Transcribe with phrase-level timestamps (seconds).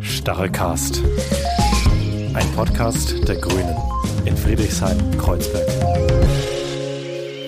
[0.00, 1.02] Stachelcast.
[2.34, 3.76] Ein Podcast der Grünen
[4.24, 5.68] in Friedrichshain-Kreuzberg.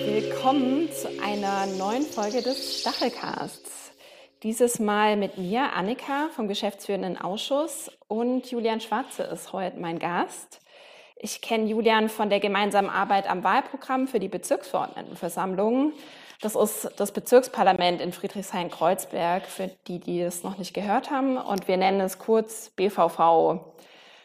[0.05, 3.91] Willkommen zu einer neuen Folge des Stachelcasts.
[4.43, 10.61] Dieses Mal mit mir, Annika vom Geschäftsführenden Ausschuss und Julian Schwarze ist heute mein Gast.
[11.17, 15.91] Ich kenne Julian von der gemeinsamen Arbeit am Wahlprogramm für die Bezirksverordnetenversammlung.
[16.41, 21.37] Das ist das Bezirksparlament in Friedrichshain-Kreuzberg, für die, die es noch nicht gehört haben.
[21.37, 23.59] Und wir nennen es kurz BVV.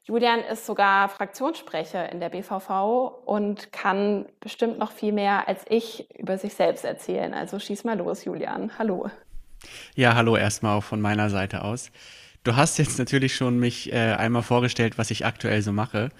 [0.05, 6.09] Julian ist sogar Fraktionssprecher in der BVV und kann bestimmt noch viel mehr als ich
[6.17, 7.35] über sich selbst erzählen.
[7.35, 8.79] Also schieß mal los, Julian.
[8.79, 9.11] Hallo.
[9.97, 11.91] Ja, hallo erstmal auch von meiner Seite aus.
[12.45, 16.11] Du hast jetzt natürlich schon mich äh, einmal vorgestellt, was ich aktuell so mache.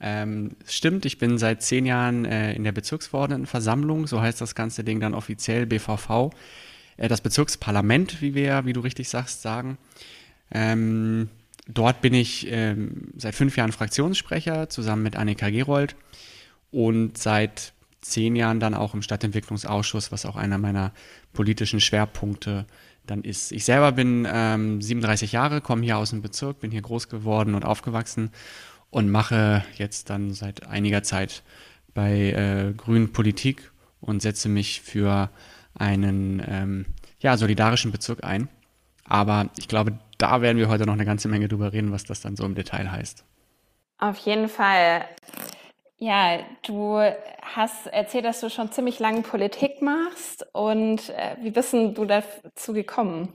[0.00, 4.84] Ähm, stimmt, ich bin seit zehn Jahren äh, in der Bezirksverordnetenversammlung, so heißt das ganze
[4.84, 6.30] Ding dann offiziell BVV.
[6.96, 9.76] Äh, das Bezirksparlament, wie wir, wie du richtig sagst, sagen.
[10.52, 11.28] Ähm,
[11.66, 15.96] dort bin ich ähm, seit fünf Jahren Fraktionssprecher zusammen mit Annika Gerold
[16.70, 20.92] und seit zehn Jahren dann auch im Stadtentwicklungsausschuss, was auch einer meiner
[21.32, 22.66] politischen Schwerpunkte
[23.06, 23.52] dann ist.
[23.52, 27.54] Ich selber bin ähm, 37 Jahre, komme hier aus dem Bezirk, bin hier groß geworden
[27.54, 28.30] und aufgewachsen
[28.90, 31.42] und mache jetzt dann seit einiger Zeit
[31.94, 35.30] bei äh, Grünen Politik und setze mich für
[35.74, 36.86] einen ähm,
[37.20, 38.48] ja, solidarischen Bezirk ein.
[39.04, 42.20] Aber ich glaube, da werden wir heute noch eine ganze Menge drüber reden, was das
[42.20, 43.24] dann so im Detail heißt.
[43.98, 45.04] Auf jeden Fall.
[45.96, 47.00] Ja, du
[47.42, 50.46] hast erzählt, dass du schon ziemlich lange Politik machst.
[50.52, 53.32] Und äh, wie bist du dazu gekommen?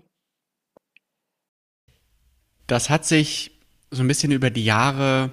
[2.68, 3.52] Das hat sich
[3.92, 5.32] so ein bisschen über die Jahre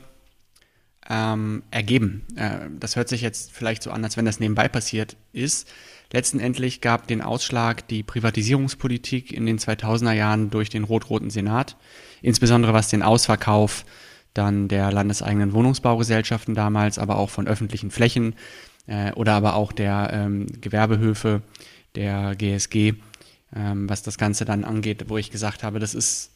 [1.11, 2.25] ähm, ergeben.
[2.36, 5.69] Äh, das hört sich jetzt vielleicht so an, als wenn das nebenbei passiert ist.
[6.12, 11.77] Letztendlich gab den Ausschlag die Privatisierungspolitik in den 2000er Jahren durch den rot-roten Senat,
[12.22, 13.84] insbesondere was den Ausverkauf
[14.34, 18.34] dann der landeseigenen Wohnungsbaugesellschaften damals, aber auch von öffentlichen Flächen
[18.86, 21.42] äh, oder aber auch der ähm, Gewerbehöfe
[21.96, 22.95] der GSG,
[23.55, 26.30] ähm, was das Ganze dann angeht, wo ich gesagt habe, das ist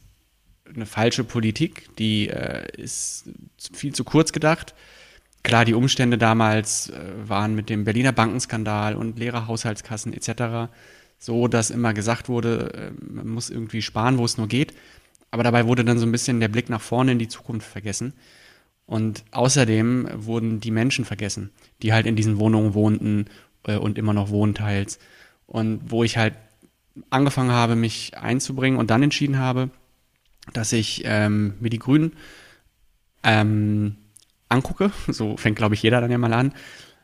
[0.73, 3.29] eine falsche Politik, die äh, ist
[3.73, 4.73] viel zu kurz gedacht.
[5.43, 10.71] Klar, die Umstände damals äh, waren mit dem Berliner Bankenskandal und leere Haushaltskassen etc.
[11.19, 14.73] so, dass immer gesagt wurde, äh, man muss irgendwie sparen, wo es nur geht.
[15.31, 18.13] Aber dabei wurde dann so ein bisschen der Blick nach vorne in die Zukunft vergessen.
[18.85, 23.25] Und außerdem wurden die Menschen vergessen, die halt in diesen Wohnungen wohnten
[23.67, 24.99] äh, und immer noch wohnen teils.
[25.45, 26.35] Und wo ich halt
[27.09, 29.69] angefangen habe, mich einzubringen und dann entschieden habe,
[30.53, 32.13] dass ich ähm, mir die Grünen
[33.23, 33.95] ähm,
[34.49, 34.91] angucke.
[35.07, 36.53] So fängt, glaube ich, jeder dann ja mal an.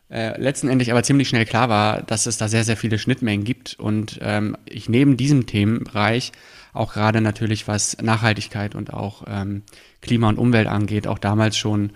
[0.09, 3.45] Äh, letzten Endes aber ziemlich schnell klar war, dass es da sehr, sehr viele Schnittmengen
[3.45, 6.33] gibt und ähm, ich neben diesem Themenbereich
[6.73, 9.63] auch gerade natürlich was Nachhaltigkeit und auch ähm,
[10.01, 11.91] Klima und Umwelt angeht, auch damals schon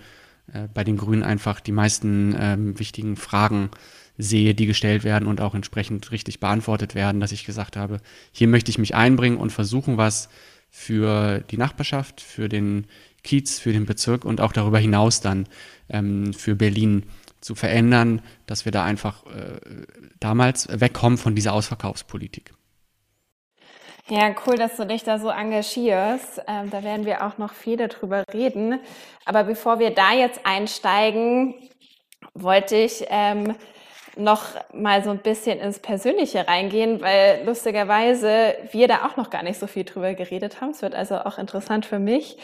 [0.52, 3.70] äh, bei den Grünen einfach die meisten ähm, wichtigen Fragen
[4.16, 8.00] sehe, die gestellt werden und auch entsprechend richtig beantwortet werden, dass ich gesagt habe,
[8.32, 10.30] hier möchte ich mich einbringen und versuchen, was
[10.76, 12.86] für die Nachbarschaft, für den
[13.24, 15.48] Kiez, für den Bezirk und auch darüber hinaus dann
[15.88, 17.04] ähm, für Berlin
[17.40, 19.58] zu verändern, dass wir da einfach äh,
[20.20, 22.52] damals wegkommen von dieser Ausverkaufspolitik.
[24.08, 26.42] Ja, cool, dass du dich da so engagierst.
[26.46, 28.78] Ähm, da werden wir auch noch viele drüber reden.
[29.24, 31.54] Aber bevor wir da jetzt einsteigen,
[32.34, 33.56] wollte ich ähm,
[34.16, 39.42] noch mal so ein bisschen ins Persönliche reingehen, weil lustigerweise wir da auch noch gar
[39.42, 40.70] nicht so viel drüber geredet haben.
[40.70, 42.38] Es wird also auch interessant für mich.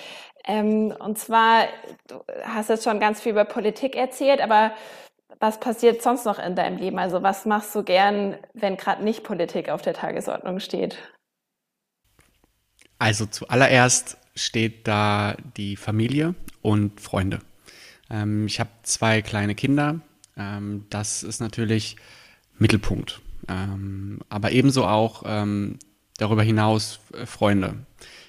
[0.44, 1.65] Ähm, und zwar,
[2.09, 4.72] du hast jetzt schon ganz viel über Politik erzählt, aber
[5.41, 6.99] was passiert sonst noch in deinem Leben?
[6.99, 10.99] Also was machst du gern, wenn gerade nicht Politik auf der Tagesordnung steht?
[12.99, 17.41] Also zuallererst steht da die Familie und Freunde.
[18.11, 20.00] Ähm, ich habe zwei kleine Kinder,
[20.37, 21.97] ähm, das ist natürlich
[22.59, 23.20] Mittelpunkt.
[23.48, 25.78] Ähm, aber ebenso auch ähm,
[26.16, 27.75] darüber hinaus äh, Freunde.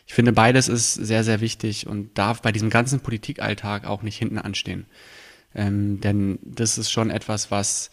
[0.06, 4.18] Ich finde, beides ist sehr, sehr wichtig und darf bei diesem ganzen Politikalltag auch nicht
[4.18, 4.86] hinten anstehen.
[5.56, 7.92] Ähm, denn das ist schon etwas, was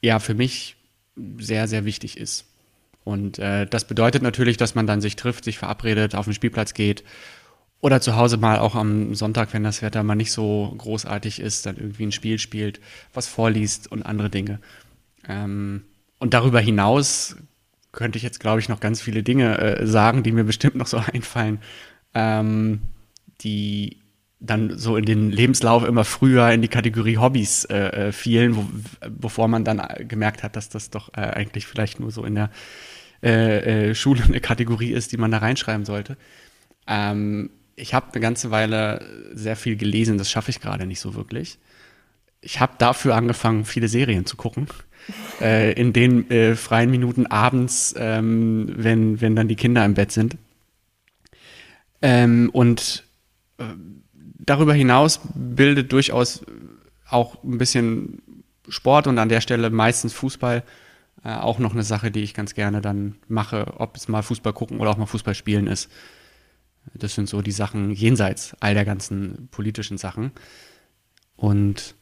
[0.00, 0.76] ja für mich
[1.38, 2.46] sehr, sehr wichtig ist.
[3.02, 6.74] Und äh, das bedeutet natürlich, dass man dann sich trifft, sich verabredet, auf den Spielplatz
[6.74, 7.04] geht
[7.84, 11.66] oder zu Hause mal auch am Sonntag, wenn das Wetter mal nicht so großartig ist,
[11.66, 12.80] dann irgendwie ein Spiel spielt,
[13.12, 14.58] was vorliest und andere Dinge.
[15.28, 15.84] Ähm,
[16.18, 17.36] und darüber hinaus
[17.92, 20.86] könnte ich jetzt, glaube ich, noch ganz viele Dinge äh, sagen, die mir bestimmt noch
[20.86, 21.58] so einfallen,
[22.14, 22.80] ähm,
[23.42, 23.98] die
[24.40, 28.64] dann so in den Lebenslauf immer früher in die Kategorie Hobbys äh, äh fielen, wo,
[29.10, 32.50] bevor man dann gemerkt hat, dass das doch äh, eigentlich vielleicht nur so in der
[33.22, 36.16] äh, äh, Schule eine Kategorie ist, die man da reinschreiben sollte.
[36.86, 39.04] Ähm, ich habe eine ganze Weile
[39.34, 41.58] sehr viel gelesen, das schaffe ich gerade nicht so wirklich.
[42.40, 44.66] Ich habe dafür angefangen, viele Serien zu gucken.
[45.40, 50.12] äh, in den äh, freien Minuten abends, ähm, wenn, wenn dann die Kinder im Bett
[50.12, 50.36] sind.
[52.00, 53.04] Ähm, und
[53.58, 53.64] äh,
[54.38, 56.44] darüber hinaus bildet durchaus
[57.08, 58.22] auch ein bisschen
[58.68, 60.62] Sport und an der Stelle meistens Fußball
[61.24, 64.52] äh, auch noch eine Sache, die ich ganz gerne dann mache, ob es mal Fußball
[64.52, 65.90] gucken oder auch mal Fußball spielen ist.
[66.92, 70.32] Das sind so die Sachen jenseits all der ganzen politischen Sachen.
[71.36, 71.94] Und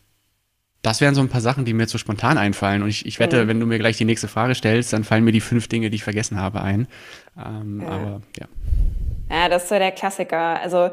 [0.83, 2.83] das wären so ein paar Sachen, die mir zu spontan einfallen.
[2.83, 3.49] Und ich, ich wette, mhm.
[3.49, 5.97] wenn du mir gleich die nächste Frage stellst, dann fallen mir die fünf Dinge, die
[5.97, 6.89] ich vergessen habe, ein.
[7.39, 7.89] Ähm, ja.
[7.89, 8.47] Aber ja.
[9.31, 10.61] Ja, das ist so der Klassiker.
[10.61, 10.91] Also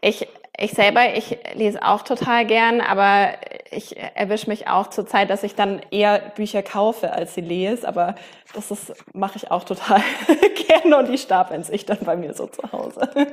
[0.00, 0.26] ich,
[0.56, 3.34] ich selber, ich lese auch total gern, aber
[3.70, 7.86] ich erwische mich auch zur Zeit, dass ich dann eher Bücher kaufe, als sie lese.
[7.86, 8.14] Aber
[8.54, 10.00] das ist, mache ich auch total
[10.68, 13.08] gerne und die stapeln sich dann bei mir so zu Hause.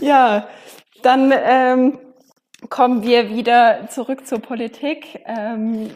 [0.00, 0.48] ja,
[1.02, 1.98] dann ähm,
[2.70, 5.20] kommen wir wieder zurück zur Politik.
[5.26, 5.90] Ähm,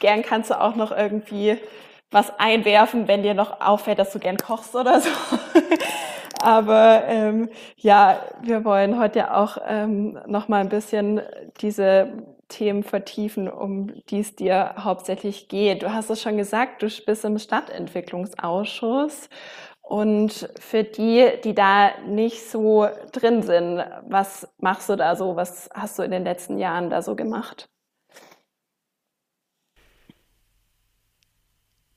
[0.00, 1.58] gern kannst du auch noch irgendwie
[2.10, 5.10] was einwerfen, wenn dir noch auffällt, dass du gern kochst oder so.
[6.44, 7.48] Aber ähm,
[7.78, 11.22] ja, wir wollen heute auch ähm, noch mal ein bisschen
[11.62, 12.12] diese
[12.48, 15.82] Themen vertiefen, um die es dir hauptsächlich geht.
[15.82, 19.30] Du hast es schon gesagt, du bist im Stadtentwicklungsausschuss.
[19.80, 25.36] Und für die, die da nicht so drin sind, was machst du da so?
[25.36, 27.70] Was hast du in den letzten Jahren da so gemacht?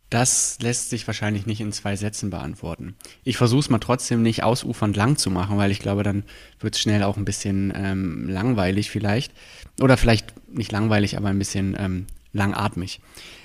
[0.09, 2.95] Das lässt sich wahrscheinlich nicht in zwei Sätzen beantworten.
[3.25, 6.24] Ich versuche es mal trotzdem nicht ausufernd lang zu machen, weil ich glaube, dann
[6.62, 9.33] wird es schnell auch ein bisschen ähm, langweilig vielleicht.
[9.81, 13.01] Oder vielleicht nicht langweilig, aber ein bisschen ähm, langatmig.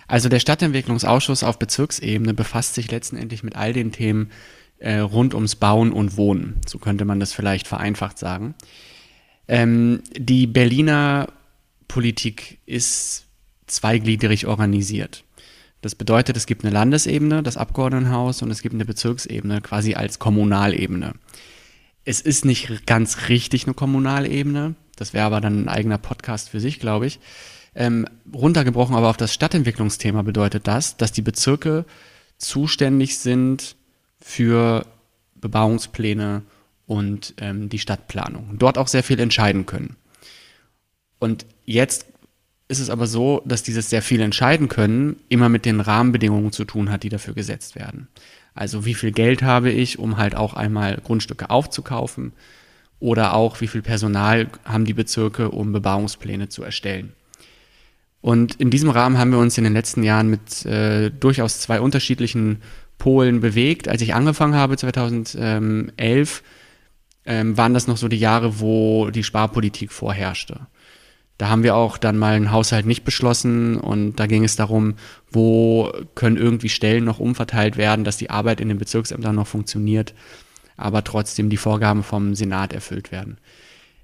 [0.07, 4.31] Also der Stadtentwicklungsausschuss auf Bezirksebene befasst sich letztendlich mit all den Themen
[4.79, 6.61] äh, rund ums Bauen und Wohnen.
[6.67, 8.55] So könnte man das vielleicht vereinfacht sagen.
[9.49, 11.29] Ähm, die Berliner
[11.89, 13.27] Politik ist
[13.67, 15.25] zweigliedrig organisiert.
[15.83, 20.19] Das bedeutet, es gibt eine Landesebene, das Abgeordnetenhaus, und es gibt eine Bezirksebene, quasi als
[20.19, 21.13] Kommunalebene.
[22.05, 26.61] Es ist nicht ganz richtig eine Kommunalebene, das wäre aber dann ein eigener Podcast für
[26.61, 27.19] sich, glaube ich.
[27.75, 31.85] Ähm, runtergebrochen aber auf das Stadtentwicklungsthema bedeutet das, dass die Bezirke
[32.39, 33.77] zuständig sind
[34.21, 34.87] für
[35.35, 36.43] Bebauungspläne
[36.87, 38.57] und ähm, die Stadtplanung.
[38.59, 39.97] Dort auch sehr viel entscheiden können.
[41.19, 42.07] Und jetzt
[42.73, 46.65] ist es aber so, dass dieses sehr viel entscheiden können immer mit den Rahmenbedingungen zu
[46.65, 48.09] tun hat, die dafür gesetzt werden.
[48.55, 52.33] Also wie viel Geld habe ich, um halt auch einmal Grundstücke aufzukaufen
[52.99, 57.13] oder auch wie viel Personal haben die Bezirke, um Bebauungspläne zu erstellen.
[58.23, 61.81] Und in diesem Rahmen haben wir uns in den letzten Jahren mit äh, durchaus zwei
[61.81, 62.63] unterschiedlichen
[62.97, 63.89] Polen bewegt.
[63.89, 66.43] Als ich angefangen habe 2011,
[67.27, 70.61] ähm, waren das noch so die Jahre, wo die Sparpolitik vorherrschte.
[71.43, 74.95] Da haben wir auch dann mal einen Haushalt nicht beschlossen und da ging es darum,
[75.29, 80.15] wo können irgendwie Stellen noch umverteilt werden, dass die Arbeit in den Bezirksämtern noch funktioniert,
[80.77, 83.39] aber trotzdem die Vorgaben vom Senat erfüllt werden.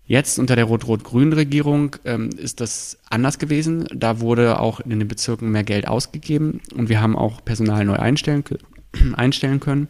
[0.04, 3.86] Jetzt unter der rot-rot-grünen Regierung ähm, ist das anders gewesen.
[3.94, 7.98] Da wurde auch in den Bezirken mehr Geld ausgegeben und wir haben auch Personal neu
[7.98, 8.42] einstellen,
[9.14, 9.86] einstellen können.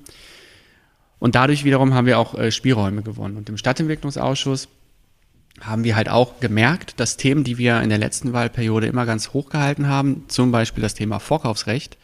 [1.18, 3.38] Und dadurch wiederum haben wir auch äh, Spielräume gewonnen.
[3.38, 4.69] Und im Stadtentwicklungsausschuss
[5.62, 9.32] haben wir halt auch gemerkt, dass Themen, die wir in der letzten Wahlperiode immer ganz
[9.32, 11.96] hoch gehalten haben, zum Beispiel das Thema Vorkaufsrecht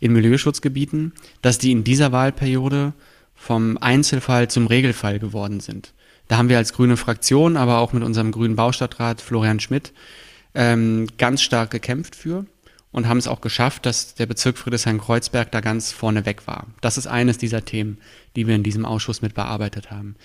[0.00, 2.92] in Milieuschutzgebieten, dass die in dieser Wahlperiode
[3.34, 5.92] vom Einzelfall zum Regelfall geworden sind.
[6.28, 9.92] Da haben wir als grüne Fraktion, aber auch mit unserem grünen Baustadtrat Florian Schmidt
[10.54, 12.46] ähm, ganz stark gekämpft für
[12.92, 16.66] und haben es auch geschafft, dass der Bezirk Friedrichshain-Kreuzberg da ganz vorne weg war.
[16.80, 17.98] Das ist eines dieser Themen,
[18.36, 20.16] die wir in diesem Ausschuss mit bearbeitet haben.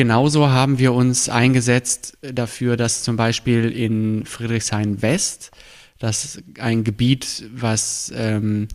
[0.00, 5.50] Genauso haben wir uns eingesetzt dafür, dass zum Beispiel in Friedrichshain West,
[5.98, 8.68] das ist ein Gebiet, was ähm,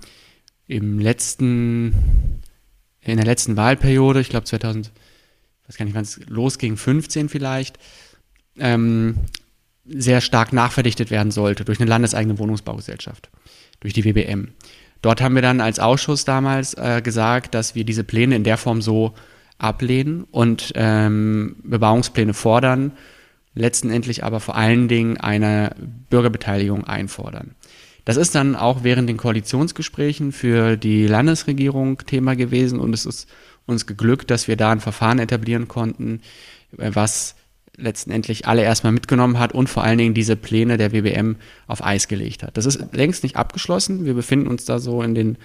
[0.67, 2.41] im letzten,
[3.01, 4.91] in der letzten Wahlperiode, ich glaube 2000,
[5.63, 7.79] ich weiß gar nicht, wann es losging, 15 vielleicht,
[8.60, 9.15] ähm,
[9.84, 13.32] sehr stark nachverdichtet werden sollte durch eine landeseigene Wohnungsbaugesellschaft,
[13.79, 14.50] durch die WBM.
[15.01, 18.58] Dort haben wir dann als Ausschuss damals äh, gesagt, dass wir diese Pläne in der
[18.58, 19.15] Form so
[19.58, 22.92] ablehnen und ähm, Bebauungspläne fordern,
[23.54, 25.76] letztendlich aber vor allen Dingen eine
[26.10, 27.56] Bürgerbeteiligung einfordern.
[28.04, 33.28] Das ist dann auch während den Koalitionsgesprächen für die Landesregierung Thema gewesen und es ist
[33.66, 36.22] uns geglückt, dass wir da ein Verfahren etablieren konnten,
[36.72, 37.36] was
[37.78, 42.08] letztendlich alle erstmal mitgenommen hat und vor allen Dingen diese Pläne der WBM auf Eis
[42.08, 42.58] gelegt hat.
[42.58, 44.06] Das ist längst nicht abgeschlossen.
[44.06, 45.38] Wir befinden uns da so in den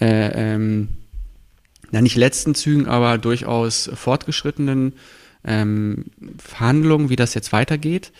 [0.00, 0.88] äh, ähm,
[1.90, 4.94] na nicht letzten Zügen, aber durchaus fortgeschrittenen
[5.44, 6.06] ähm,
[6.38, 8.12] Verhandlungen, wie das jetzt weitergeht.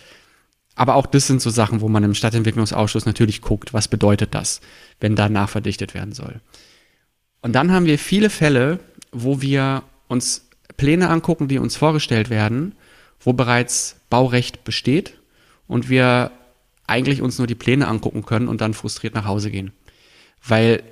[0.75, 4.61] Aber auch das sind so Sachen, wo man im Stadtentwicklungsausschuss natürlich guckt, was bedeutet das,
[4.99, 6.41] wenn da nachverdichtet werden soll.
[7.41, 8.79] Und dann haben wir viele Fälle,
[9.11, 12.75] wo wir uns Pläne angucken, die uns vorgestellt werden,
[13.19, 15.17] wo bereits Baurecht besteht
[15.67, 16.31] und wir
[16.87, 19.71] eigentlich uns nur die Pläne angucken können und dann frustriert nach Hause gehen,
[20.45, 20.83] weil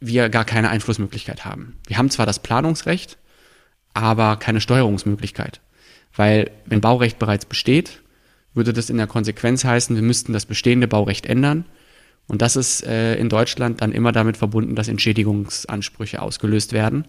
[0.00, 1.78] wir gar keine Einflussmöglichkeit haben.
[1.86, 3.18] Wir haben zwar das Planungsrecht,
[3.94, 5.60] aber keine Steuerungsmöglichkeit,
[6.14, 8.02] weil wenn Baurecht bereits besteht,
[8.54, 11.64] würde das in der Konsequenz heißen, wir müssten das bestehende Baurecht ändern
[12.26, 17.06] und das ist äh, in Deutschland dann immer damit verbunden, dass Entschädigungsansprüche ausgelöst werden,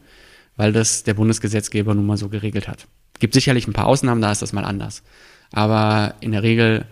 [0.55, 2.87] weil das der Bundesgesetzgeber nun mal so geregelt hat.
[3.19, 5.03] Gibt sicherlich ein paar Ausnahmen, da ist das mal anders.
[5.51, 6.85] Aber in der Regel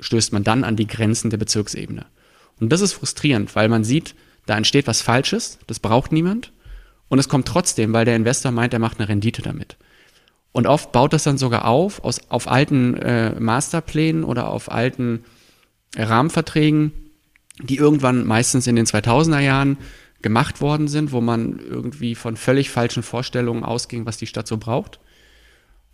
[0.00, 2.06] stößt man dann an die Grenzen der Bezirksebene.
[2.60, 4.14] Und das ist frustrierend, weil man sieht,
[4.46, 6.52] da entsteht was Falsches, das braucht niemand.
[7.08, 9.76] Und es kommt trotzdem, weil der Investor meint, er macht eine Rendite damit.
[10.52, 15.24] Und oft baut das dann sogar auf, aus, auf alten äh, Masterplänen oder auf alten
[15.96, 16.92] Rahmenverträgen,
[17.62, 19.78] die irgendwann meistens in den 2000er Jahren
[20.22, 24.56] gemacht worden sind, wo man irgendwie von völlig falschen Vorstellungen ausging, was die Stadt so
[24.56, 24.98] braucht.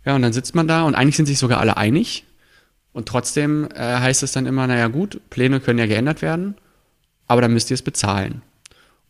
[0.05, 2.25] Ja, und dann sitzt man da und eigentlich sind sich sogar alle einig.
[2.93, 6.55] Und trotzdem äh, heißt es dann immer, naja gut, Pläne können ja geändert werden,
[7.27, 8.41] aber dann müsst ihr es bezahlen.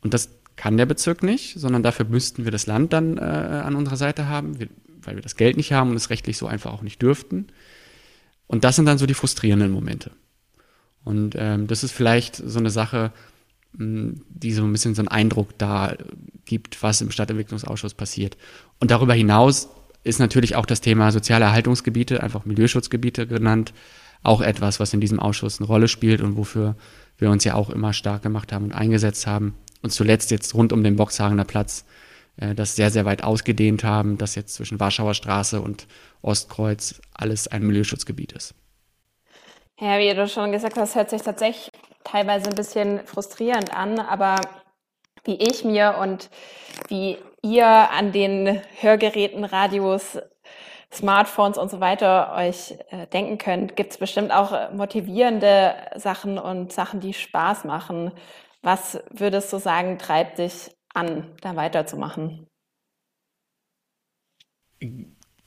[0.02, 3.76] Und das kann der Bezirk nicht, sondern dafür müssten wir das Land dann äh, an
[3.76, 4.68] unserer Seite haben, wir,
[5.02, 7.48] weil wir das Geld nicht haben und es rechtlich so einfach auch nicht dürften.
[8.48, 10.12] Und das sind dann so die frustrierenden Momente.
[11.04, 13.12] Und ähm, das ist vielleicht so eine Sache,
[13.76, 15.96] die so ein bisschen so einen Eindruck da
[16.46, 18.38] gibt, was im Stadtentwicklungsausschuss passiert.
[18.80, 19.70] Und darüber hinaus
[20.04, 23.74] ist natürlich auch das Thema soziale Erhaltungsgebiete, einfach Milieuschutzgebiete genannt,
[24.22, 26.76] auch etwas, was in diesem Ausschuss eine Rolle spielt und wofür
[27.24, 29.56] wir uns ja auch immer stark gemacht haben und eingesetzt haben.
[29.82, 31.86] Und zuletzt jetzt rund um den Boxhagener Platz
[32.38, 35.88] äh, das sehr, sehr weit ausgedehnt haben, dass jetzt zwischen Warschauer Straße und
[36.22, 38.54] Ostkreuz alles ein Milieuschutzgebiet ist.
[39.80, 41.72] Ja, wie du schon gesagt hast, hört sich tatsächlich
[42.04, 44.36] teilweise ein bisschen frustrierend an, aber
[45.26, 46.30] wie ich mir und
[46.90, 50.20] wie ihr an den Hörgeräten, Radios,
[50.94, 56.72] Smartphones und so weiter euch äh, denken könnt, gibt es bestimmt auch motivierende Sachen und
[56.72, 58.12] Sachen, die Spaß machen.
[58.62, 62.48] Was würdest du sagen, treibt dich an, da weiterzumachen?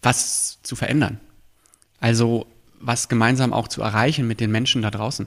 [0.03, 1.21] Was zu verändern.
[2.01, 2.47] Also
[2.79, 5.27] was gemeinsam auch zu erreichen mit den Menschen da draußen.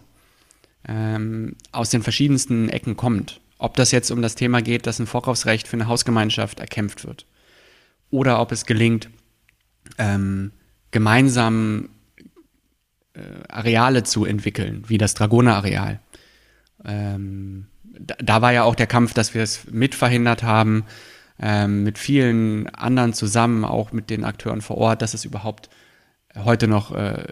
[0.87, 3.41] Ähm, aus den verschiedensten Ecken kommt.
[3.57, 7.25] Ob das jetzt um das Thema geht, dass ein Vorkaufsrecht für eine Hausgemeinschaft erkämpft wird.
[8.11, 9.09] Oder ob es gelingt,
[9.97, 10.51] ähm,
[10.91, 11.89] gemeinsam
[13.13, 15.99] äh, Areale zu entwickeln, wie das Dragoner-Areal.
[16.85, 20.85] Ähm, da, da, war ja auch der Kampf, dass wir es mitverhindert haben,
[21.39, 25.69] ähm, mit vielen anderen zusammen, auch mit den Akteuren vor Ort, dass es überhaupt
[26.35, 27.23] heute noch äh,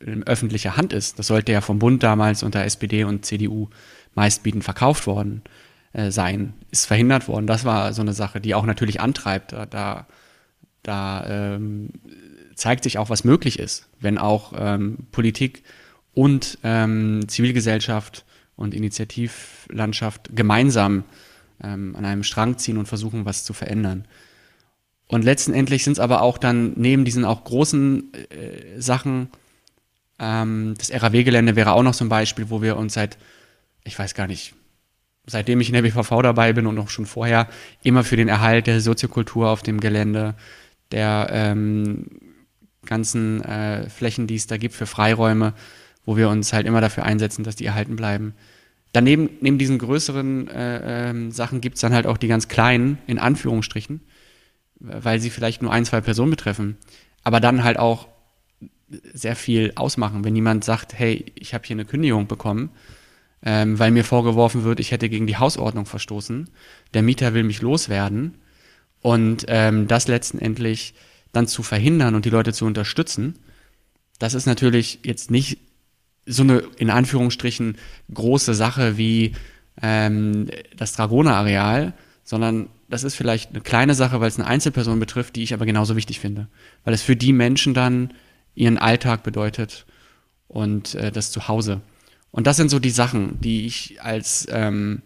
[0.00, 1.18] in öffentlicher Hand ist.
[1.18, 3.68] Das sollte ja vom Bund damals unter SPD und CDU
[4.14, 5.42] meistbietend verkauft worden
[5.92, 7.46] äh, sein, ist verhindert worden.
[7.46, 9.52] Das war so eine Sache, die auch natürlich antreibt.
[9.52, 10.06] Da, da
[10.86, 11.90] ähm,
[12.54, 15.62] zeigt sich auch, was möglich ist, wenn auch ähm, Politik
[16.12, 18.24] und ähm, Zivilgesellschaft
[18.56, 21.04] und Initiativlandschaft gemeinsam
[21.62, 24.06] ähm, an einem Strang ziehen und versuchen, was zu verändern.
[25.06, 29.28] Und letztendlich sind es aber auch dann neben diesen auch großen äh, Sachen,
[30.18, 33.18] ähm, das RAW-Gelände wäre auch noch so ein Beispiel, wo wir uns seit,
[33.84, 34.54] ich weiß gar nicht,
[35.26, 37.48] seitdem ich in der BVV dabei bin und auch schon vorher,
[37.82, 40.34] immer für den Erhalt der Soziokultur auf dem Gelände,
[40.92, 42.06] der ähm,
[42.84, 45.54] ganzen äh, Flächen, die es da gibt für Freiräume,
[46.04, 48.34] wo wir uns halt immer dafür einsetzen, dass die erhalten bleiben.
[48.92, 52.98] Daneben, neben diesen größeren äh, ähm, Sachen gibt es dann halt auch die ganz kleinen,
[53.06, 54.00] in Anführungsstrichen,
[54.78, 56.76] weil sie vielleicht nur ein, zwei Personen betreffen,
[57.24, 58.08] aber dann halt auch
[59.12, 60.24] sehr viel ausmachen.
[60.24, 62.70] Wenn jemand sagt, hey, ich habe hier eine Kündigung bekommen,
[63.42, 66.50] ähm, weil mir vorgeworfen wird, ich hätte gegen die Hausordnung verstoßen,
[66.92, 68.38] der Mieter will mich loswerden
[69.04, 70.94] und ähm, das letztendlich
[71.30, 73.38] dann zu verhindern und die Leute zu unterstützen,
[74.18, 75.58] das ist natürlich jetzt nicht
[76.24, 77.76] so eine in Anführungsstrichen
[78.14, 79.32] große Sache wie
[79.82, 81.92] ähm, das Dragoner-Areal,
[82.22, 85.66] sondern das ist vielleicht eine kleine Sache, weil es eine Einzelperson betrifft, die ich aber
[85.66, 86.48] genauso wichtig finde.
[86.84, 88.14] Weil es für die Menschen dann
[88.54, 89.84] ihren Alltag bedeutet
[90.48, 91.82] und äh, das Zuhause.
[92.30, 95.02] Und das sind so die Sachen, die ich als ähm,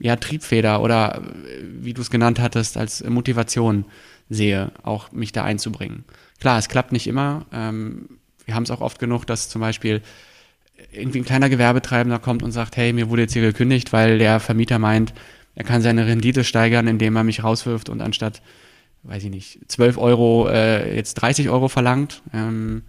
[0.00, 3.84] ja, Triebfeder oder äh, wie du es genannt hattest, als Motivation
[4.28, 6.04] sehe, auch mich da einzubringen.
[6.40, 7.46] Klar, es klappt nicht immer.
[7.52, 8.08] Ähm,
[8.46, 10.02] wir haben es auch oft genug, dass zum Beispiel
[10.92, 14.40] irgendwie ein kleiner Gewerbetreibender kommt und sagt, hey, mir wurde jetzt hier gekündigt, weil der
[14.40, 15.12] Vermieter meint,
[15.54, 18.40] Er kann seine Rendite steigern, indem er mich rauswirft und anstatt,
[19.02, 22.22] weiß ich nicht, 12 Euro äh, jetzt 30 Euro verlangt.
[22.32, 22.82] Ähm,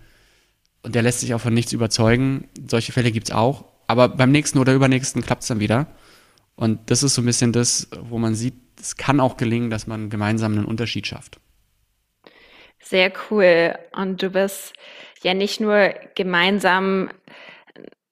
[0.84, 2.48] und der lässt sich auch von nichts überzeugen.
[2.68, 3.66] Solche Fälle gibt's auch.
[3.88, 5.88] Aber beim nächsten oder übernächsten klappt's dann wieder.
[6.62, 9.88] Und das ist so ein bisschen das, wo man sieht, es kann auch gelingen, dass
[9.88, 11.40] man gemeinsam einen Unterschied schafft.
[12.80, 13.74] Sehr cool.
[13.94, 14.74] Und du bist
[15.24, 17.10] ja nicht nur gemeinsam,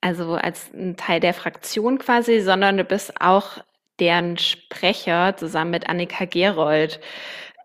[0.00, 3.58] also als ein Teil der Fraktion quasi, sondern du bist auch
[4.00, 6.98] deren Sprecher zusammen mit Annika Gerold.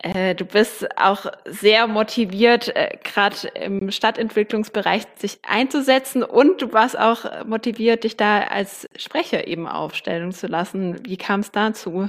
[0.05, 6.97] Äh, du bist auch sehr motiviert, äh, gerade im Stadtentwicklungsbereich sich einzusetzen und du warst
[6.97, 11.03] auch motiviert, dich da als Sprecher eben aufstellen zu lassen.
[11.03, 12.07] Wie kam es dazu?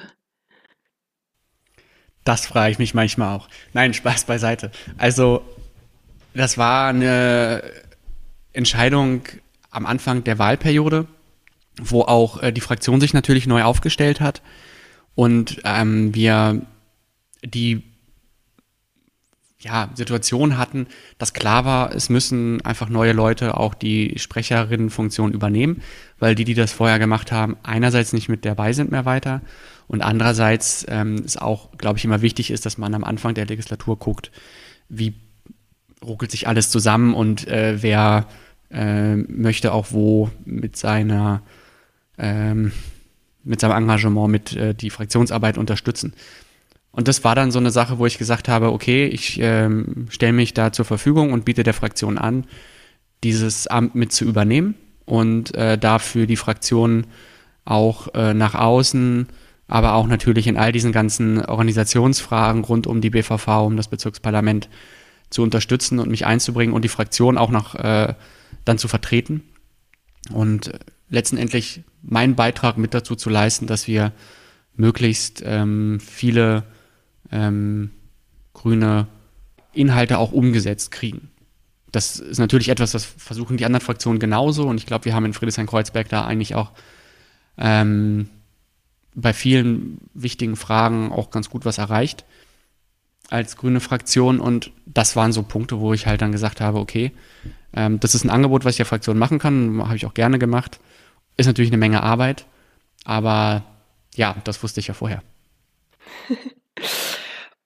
[2.23, 3.49] Das frage ich mich manchmal auch.
[3.73, 4.71] Nein, Spaß beiseite.
[4.99, 5.43] Also,
[6.35, 7.62] das war eine
[8.53, 9.23] Entscheidung
[9.71, 11.07] am Anfang der Wahlperiode,
[11.81, 14.43] wo auch äh, die Fraktion sich natürlich neu aufgestellt hat
[15.15, 16.61] und ähm, wir
[17.45, 17.83] die
[19.59, 20.87] ja, Situation hatten,
[21.19, 25.83] dass klar war, es müssen einfach neue Leute auch die Sprecherinnenfunktion übernehmen,
[26.19, 29.40] weil die, die das vorher gemacht haben, einerseits nicht mit dabei sind mehr weiter
[29.88, 33.47] und andererseits ähm, es auch, glaube ich, immer wichtig ist, dass man am Anfang der
[33.47, 34.31] Legislatur guckt,
[34.88, 35.14] wie
[36.05, 38.26] ruckelt sich alles zusammen und äh, wer
[38.71, 41.43] äh, möchte auch wo mit seiner
[42.19, 42.73] ähm,
[43.43, 46.14] mit seinem Engagement mit äh, die Fraktionsarbeit unterstützen.
[46.97, 50.33] Und das war dann so eine Sache, wo ich gesagt habe, okay, ich ähm, stelle
[50.33, 52.47] mich da zur Verfügung und biete der Fraktion an,
[53.23, 54.75] dieses Amt mit zu übernehmen
[55.05, 57.07] und äh, dafür die Fraktion
[57.65, 59.29] auch äh, nach außen
[59.69, 64.69] aber auch natürlich in all diesen ganzen Organisationsfragen rund um die BVV, um das Bezirksparlament
[65.31, 68.15] zu unterstützen und mich einzubringen und die Fraktion auch noch äh,
[68.65, 69.43] dann zu vertreten.
[70.33, 70.73] Und
[71.09, 74.12] letztendlich meinen Beitrag mit dazu zu leisten, dass wir
[74.76, 76.65] möglichst ähm, viele
[77.33, 77.90] ähm,
[78.54, 79.06] grüne
[79.73, 81.30] Inhalte auch umgesetzt kriegen.
[81.92, 85.25] Das ist natürlich etwas, das versuchen die anderen Fraktionen genauso und ich glaube, wir haben
[85.25, 86.73] in Friedrichshain-Kreuzberg da eigentlich auch
[87.58, 88.28] ähm,
[89.15, 92.25] bei vielen wichtigen Fragen auch ganz gut was erreicht
[93.30, 94.41] als grüne Fraktion.
[94.41, 97.12] Und das waren so Punkte, wo ich halt dann gesagt habe, okay,
[97.73, 100.39] ähm, das ist ein Angebot, was ich der Fraktion machen kann, habe ich auch gerne
[100.39, 100.80] gemacht.
[101.36, 102.47] Ist natürlich eine Menge Arbeit,
[103.04, 103.65] aber
[104.15, 105.23] ja, das wusste ich ja vorher.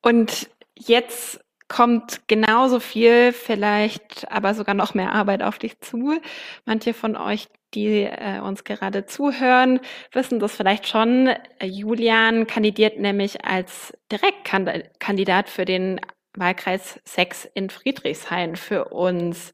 [0.03, 6.21] Und jetzt kommt genauso viel, vielleicht aber sogar noch mehr Arbeit auf dich zu.
[6.65, 9.79] Manche von euch, die äh, uns gerade zuhören,
[10.13, 11.31] wissen das vielleicht schon.
[11.63, 16.01] Julian kandidiert nämlich als Direktkandidat für den
[16.35, 19.53] Wahlkreis 6 in Friedrichshain für uns.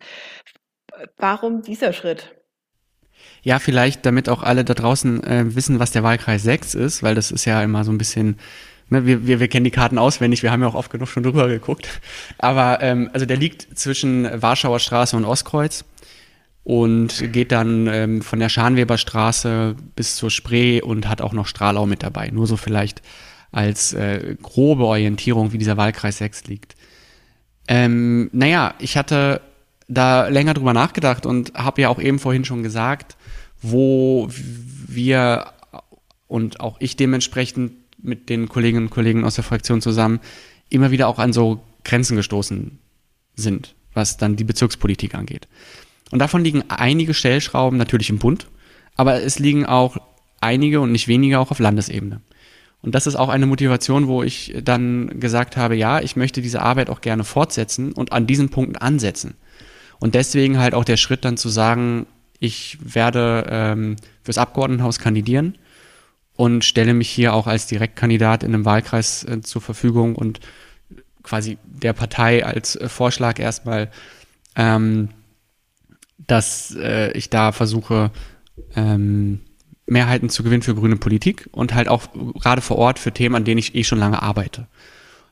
[1.19, 2.35] Warum dieser Schritt?
[3.43, 7.15] Ja, vielleicht, damit auch alle da draußen äh, wissen, was der Wahlkreis 6 ist, weil
[7.15, 8.39] das ist ja immer so ein bisschen
[8.89, 11.25] Ne, wir, wir, wir kennen die Karten auswendig, wir haben ja auch oft genug schon
[11.25, 12.01] drüber geguckt.
[12.39, 15.85] Aber ähm, also der liegt zwischen Warschauer Straße und Ostkreuz
[16.63, 21.87] und geht dann ähm, von der Scharnweberstraße bis zur Spree und hat auch noch Strahlau
[21.87, 22.31] mit dabei.
[22.31, 23.03] Nur so vielleicht
[23.53, 26.77] als äh, grobe Orientierung, wie dieser Wahlkreis 6 liegt.
[27.69, 29.41] Ähm, naja, ich hatte
[29.89, 33.17] da länger drüber nachgedacht und habe ja auch eben vorhin schon gesagt,
[33.63, 35.47] wo wir
[36.29, 40.21] und auch ich dementsprechend mit den Kolleginnen und Kollegen aus der Fraktion zusammen
[40.69, 42.79] immer wieder auch an so Grenzen gestoßen
[43.37, 45.49] sind, was dann die Bezirkspolitik angeht.
[46.11, 48.47] Und davon liegen einige Stellschrauben natürlich im Bund,
[48.97, 49.97] aber es liegen auch
[50.41, 52.21] einige und nicht wenige auch auf Landesebene.
[52.83, 56.63] Und das ist auch eine Motivation, wo ich dann gesagt habe, ja, ich möchte diese
[56.63, 59.35] Arbeit auch gerne fortsetzen und an diesen Punkten ansetzen.
[59.99, 62.07] Und deswegen halt auch der Schritt dann zu sagen,
[62.39, 65.57] ich werde ähm, fürs Abgeordnetenhaus kandidieren
[66.37, 70.41] und stelle mich hier auch als Direktkandidat in einem Wahlkreis äh, zur Verfügung und
[71.23, 73.91] quasi der Partei als äh, Vorschlag erstmal,
[74.55, 75.09] ähm,
[76.19, 78.11] dass äh, ich da versuche,
[78.75, 79.41] ähm,
[79.87, 83.45] Mehrheiten zu gewinnen für grüne Politik und halt auch gerade vor Ort für Themen, an
[83.45, 84.67] denen ich eh schon lange arbeite.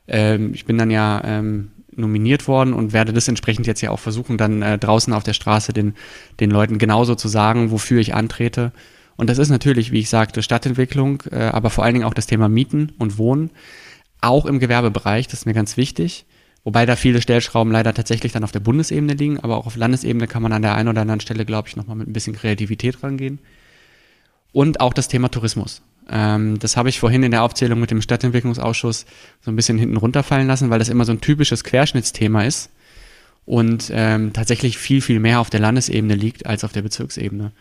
[0.07, 3.99] Ähm, ich bin dann ja ähm, nominiert worden und werde das entsprechend jetzt ja auch
[3.99, 5.95] versuchen, dann äh, draußen auf der Straße den,
[6.39, 8.71] den Leuten genauso zu sagen, wofür ich antrete
[9.17, 12.27] und das ist natürlich, wie ich sagte, Stadtentwicklung, äh, aber vor allen Dingen auch das
[12.27, 13.51] Thema Mieten und Wohnen,
[14.21, 16.25] auch im Gewerbebereich, das ist mir ganz wichtig.
[16.63, 20.25] Wobei da viele Stellschrauben leider tatsächlich dann auf der Bundesebene liegen, aber auch auf Landesebene
[20.25, 23.03] kann man an der einen oder anderen Stelle, glaube ich, nochmal mit ein bisschen Kreativität
[23.03, 23.37] rangehen.
[24.51, 25.83] Und auch das Thema Tourismus.
[26.09, 29.05] Ähm, das habe ich vorhin in der Aufzählung mit dem Stadtentwicklungsausschuss
[29.41, 32.71] so ein bisschen hinten runterfallen lassen, weil das immer so ein typisches Querschnittsthema ist
[33.45, 37.51] und ähm, tatsächlich viel, viel mehr auf der Landesebene liegt als auf der Bezirksebene.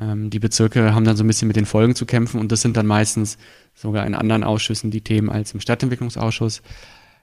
[0.00, 2.62] Ähm, die Bezirke haben dann so ein bisschen mit den Folgen zu kämpfen und das
[2.62, 3.38] sind dann meistens
[3.74, 6.62] sogar in anderen Ausschüssen die Themen als im Stadtentwicklungsausschuss.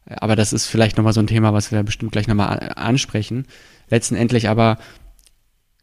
[0.06, 3.46] Aber das ist vielleicht nochmal so ein Thema, was wir bestimmt gleich nochmal ansprechen.
[3.90, 4.78] Letzten Endlich aber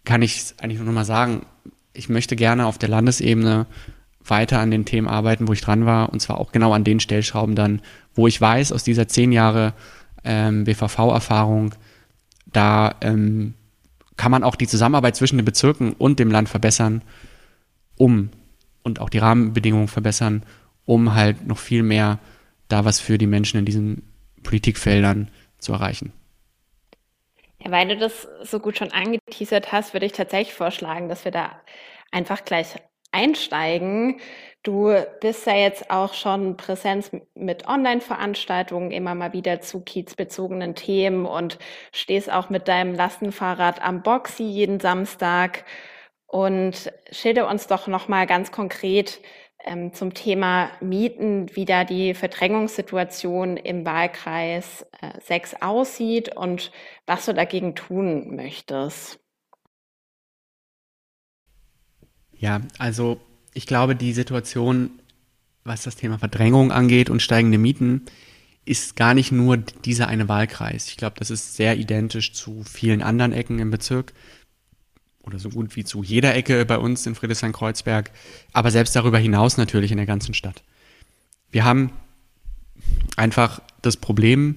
[0.04, 1.46] kann ich eigentlich nur nochmal sagen,
[1.92, 3.66] ich möchte gerne auf der Landesebene
[4.24, 7.00] weiter an den Themen arbeiten, wo ich dran war, und zwar auch genau an den
[7.00, 7.80] Stellschrauben dann,
[8.14, 9.74] wo ich weiß, aus dieser zehn Jahre
[10.24, 11.74] ähm, BVV-Erfahrung,
[12.46, 13.54] da ähm,
[14.18, 17.02] kann man auch die Zusammenarbeit zwischen den Bezirken und dem Land verbessern,
[17.96, 18.30] um
[18.82, 20.42] und auch die Rahmenbedingungen verbessern,
[20.84, 22.18] um halt noch viel mehr
[22.68, 24.02] da was für die Menschen in diesen
[24.42, 26.12] Politikfeldern zu erreichen.
[27.64, 31.32] Ja, weil du das so gut schon angeteasert hast, würde ich tatsächlich vorschlagen, dass wir
[31.32, 31.60] da
[32.12, 32.76] einfach gleich
[33.10, 34.20] einsteigen.
[34.68, 41.24] Du bist ja jetzt auch schon Präsenz mit Online-Veranstaltungen immer mal wieder zu kiezbezogenen Themen
[41.24, 41.58] und
[41.90, 45.64] stehst auch mit deinem Lastenfahrrad am Boxy jeden Samstag.
[46.26, 49.22] Und schilder uns doch nochmal ganz konkret
[49.64, 56.72] ähm, zum Thema Mieten, wie da die Verdrängungssituation im Wahlkreis äh, 6 aussieht und
[57.06, 59.18] was du dagegen tun möchtest.
[62.32, 63.18] Ja, also
[63.58, 64.90] ich glaube, die Situation,
[65.64, 68.02] was das Thema Verdrängung angeht und steigende Mieten,
[68.64, 70.86] ist gar nicht nur dieser eine Wahlkreis.
[70.86, 74.12] Ich glaube, das ist sehr identisch zu vielen anderen Ecken im Bezirk
[75.24, 78.12] oder so gut wie zu jeder Ecke bei uns in Friedrichshain-Kreuzberg,
[78.52, 80.62] aber selbst darüber hinaus natürlich in der ganzen Stadt.
[81.50, 81.90] Wir haben
[83.16, 84.54] einfach das Problem,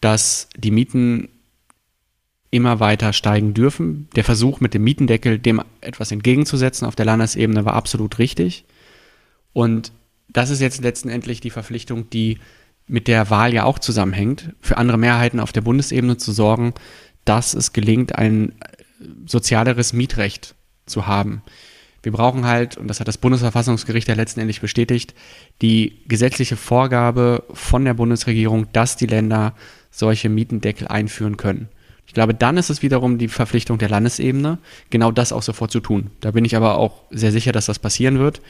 [0.00, 1.28] dass die Mieten
[2.50, 4.08] immer weiter steigen dürfen.
[4.16, 8.64] Der Versuch mit dem Mietendeckel, dem etwas entgegenzusetzen auf der Landesebene, war absolut richtig.
[9.52, 9.92] Und
[10.28, 12.38] das ist jetzt letztendlich die Verpflichtung, die
[12.86, 16.74] mit der Wahl ja auch zusammenhängt, für andere Mehrheiten auf der Bundesebene zu sorgen,
[17.24, 18.52] dass es gelingt, ein
[19.26, 20.54] sozialeres Mietrecht
[20.86, 21.42] zu haben.
[22.02, 25.14] Wir brauchen halt, und das hat das Bundesverfassungsgericht ja letztendlich bestätigt,
[25.60, 29.54] die gesetzliche Vorgabe von der Bundesregierung, dass die Länder
[29.90, 31.68] solche Mietendeckel einführen können.
[32.10, 34.58] Ich glaube, dann ist es wiederum die Verpflichtung der Landesebene,
[34.90, 36.10] genau das auch sofort zu tun.
[36.18, 38.42] Da bin ich aber auch sehr sicher, dass das passieren wird,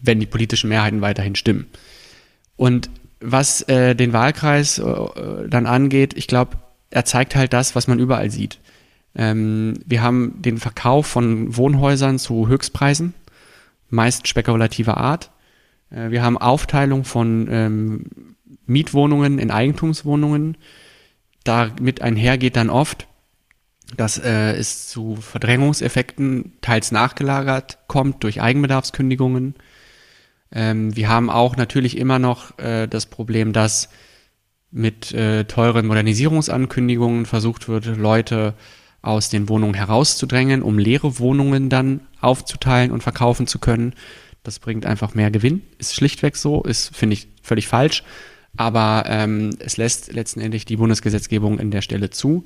[0.00, 1.66] wenn die politischen Mehrheiten weiterhin stimmen.
[2.54, 6.56] Und was äh, den Wahlkreis äh, dann angeht, ich glaube,
[6.88, 8.60] er zeigt halt das, was man überall sieht.
[9.16, 13.12] Ähm, wir haben den Verkauf von Wohnhäusern zu Höchstpreisen,
[13.90, 15.32] meist spekulativer Art.
[15.90, 18.06] Äh, wir haben Aufteilung von ähm,
[18.66, 20.56] Mietwohnungen in Eigentumswohnungen
[21.44, 23.06] damit einhergeht dann oft,
[23.96, 29.54] dass äh, es zu Verdrängungseffekten teils nachgelagert kommt durch Eigenbedarfskündigungen.
[30.50, 33.90] Ähm, wir haben auch natürlich immer noch äh, das Problem, dass
[34.70, 38.54] mit äh, teuren Modernisierungsankündigungen versucht wird, Leute
[39.02, 43.94] aus den Wohnungen herauszudrängen, um leere Wohnungen dann aufzuteilen und verkaufen zu können.
[44.42, 45.62] Das bringt einfach mehr Gewinn.
[45.78, 48.02] Ist schlichtweg so, ist, finde ich, völlig falsch
[48.56, 52.44] aber ähm, es lässt letztendlich die Bundesgesetzgebung in der Stelle zu.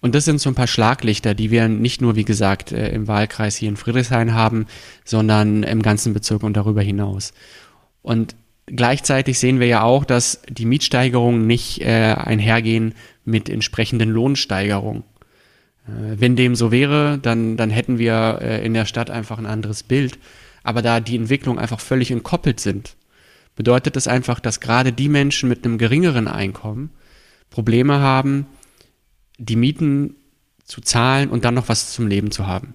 [0.00, 3.08] Und das sind so ein paar Schlaglichter, die wir nicht nur, wie gesagt, äh, im
[3.08, 4.66] Wahlkreis hier in Friedrichshain haben,
[5.04, 7.32] sondern im ganzen Bezirk und darüber hinaus.
[8.02, 15.02] Und gleichzeitig sehen wir ja auch, dass die Mietsteigerungen nicht äh, einhergehen mit entsprechenden Lohnsteigerungen.
[15.88, 19.46] Äh, wenn dem so wäre, dann, dann hätten wir äh, in der Stadt einfach ein
[19.46, 20.18] anderes Bild.
[20.62, 22.94] Aber da die Entwicklungen einfach völlig entkoppelt sind,
[23.58, 26.90] bedeutet das einfach, dass gerade die Menschen mit einem geringeren Einkommen
[27.50, 28.46] Probleme haben,
[29.36, 30.14] die Mieten
[30.64, 32.74] zu zahlen und dann noch was zum Leben zu haben.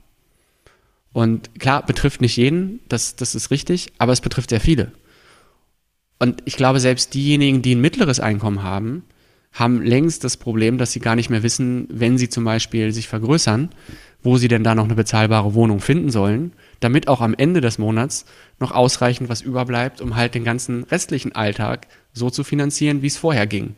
[1.13, 4.91] Und klar, betrifft nicht jeden, das, das ist richtig, aber es betrifft sehr viele.
[6.19, 9.03] Und ich glaube, selbst diejenigen, die ein mittleres Einkommen haben,
[9.53, 13.07] haben längst das Problem, dass sie gar nicht mehr wissen, wenn sie zum Beispiel sich
[13.07, 13.69] vergrößern,
[14.21, 16.51] wo sie denn da noch eine bezahlbare Wohnung finden sollen
[16.83, 18.25] damit auch am Ende des Monats
[18.59, 23.17] noch ausreichend was überbleibt, um halt den ganzen restlichen Alltag so zu finanzieren, wie es
[23.17, 23.75] vorher ging.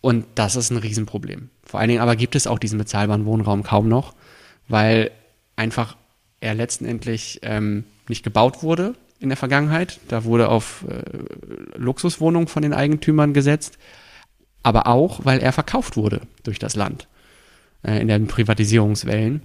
[0.00, 1.48] Und das ist ein Riesenproblem.
[1.64, 4.14] Vor allen Dingen aber gibt es auch diesen bezahlbaren Wohnraum kaum noch,
[4.68, 5.10] weil
[5.56, 5.96] einfach
[6.40, 10.00] er letztendlich ähm, nicht gebaut wurde in der Vergangenheit.
[10.08, 13.78] Da wurde auf äh, Luxuswohnungen von den Eigentümern gesetzt,
[14.62, 17.08] aber auch, weil er verkauft wurde durch das Land
[17.82, 19.42] äh, in den Privatisierungswellen.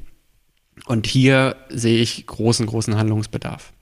[0.85, 3.73] Und hier sehe ich großen, großen Handlungsbedarf.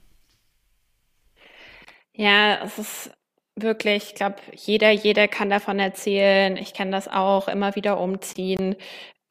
[2.12, 3.10] Ja, es ist
[3.56, 6.56] wirklich, ich glaube, jeder, jeder kann davon erzählen.
[6.56, 8.76] Ich kann das auch immer wieder umziehen.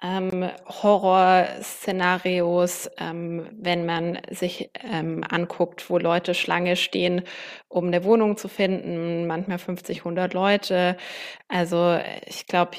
[0.02, 7.24] Ähm, Horrorszenarios, ähm, wenn man sich ähm, anguckt, wo Leute Schlange stehen,
[7.68, 10.98] um eine Wohnung zu finden, manchmal 50, 100 Leute.
[11.48, 12.78] Also ich glaube,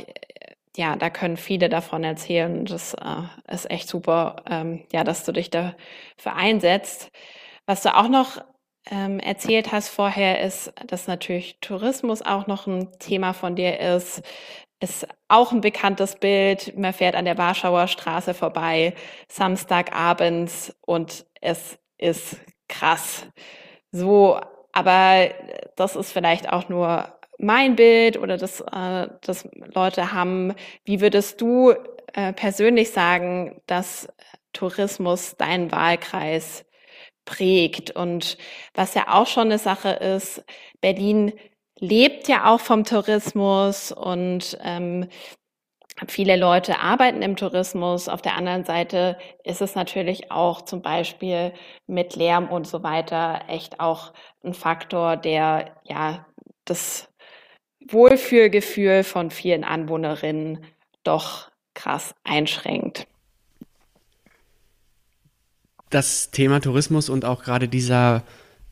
[0.77, 2.65] ja, da können viele davon erzählen.
[2.65, 7.11] Das äh, ist echt super, ähm, ja, dass du dich dafür einsetzt.
[7.67, 8.39] Was du auch noch
[8.91, 14.23] ähm, erzählt hast vorher, ist, dass natürlich Tourismus auch noch ein Thema von dir ist.
[14.81, 16.77] Ist auch ein bekanntes Bild.
[16.79, 18.95] Man fährt an der Warschauer Straße vorbei,
[19.29, 22.37] Samstagabends und es ist
[22.69, 23.27] krass.
[23.91, 24.41] So,
[24.73, 25.31] aber
[25.77, 30.55] das ist vielleicht auch nur mein Bild oder das, äh, das Leute haben.
[30.85, 31.73] Wie würdest du
[32.15, 34.09] äh, persönlich sagen, dass
[34.53, 36.67] Tourismus deinen Wahlkreis
[37.25, 37.93] prägt?
[37.93, 38.39] Und
[38.75, 40.45] was ja auch schon eine Sache ist,
[40.81, 41.33] Berlin
[41.81, 45.09] lebt ja auch vom Tourismus und ähm,
[46.07, 48.09] viele Leute arbeiten im Tourismus.
[48.09, 51.53] Auf der anderen Seite ist es natürlich auch zum Beispiel
[51.87, 54.13] mit Lärm und so weiter echt auch
[54.45, 56.27] ein Faktor, der ja
[56.65, 57.09] das
[57.87, 60.59] Wohlfühlgefühl von vielen Anwohnerinnen
[61.05, 63.07] doch krass einschränkt.
[65.91, 68.23] Das Thema Tourismus und auch gerade dieser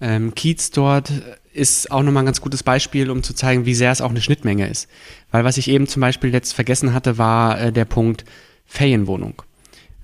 [0.01, 1.11] ähm, Kiez dort
[1.53, 4.21] ist auch nochmal ein ganz gutes Beispiel, um zu zeigen, wie sehr es auch eine
[4.21, 4.91] Schnittmenge ist.
[5.31, 8.27] Weil was ich eben zum Beispiel jetzt vergessen hatte, war äh, der Punkt
[8.67, 9.43] Ferienwohnung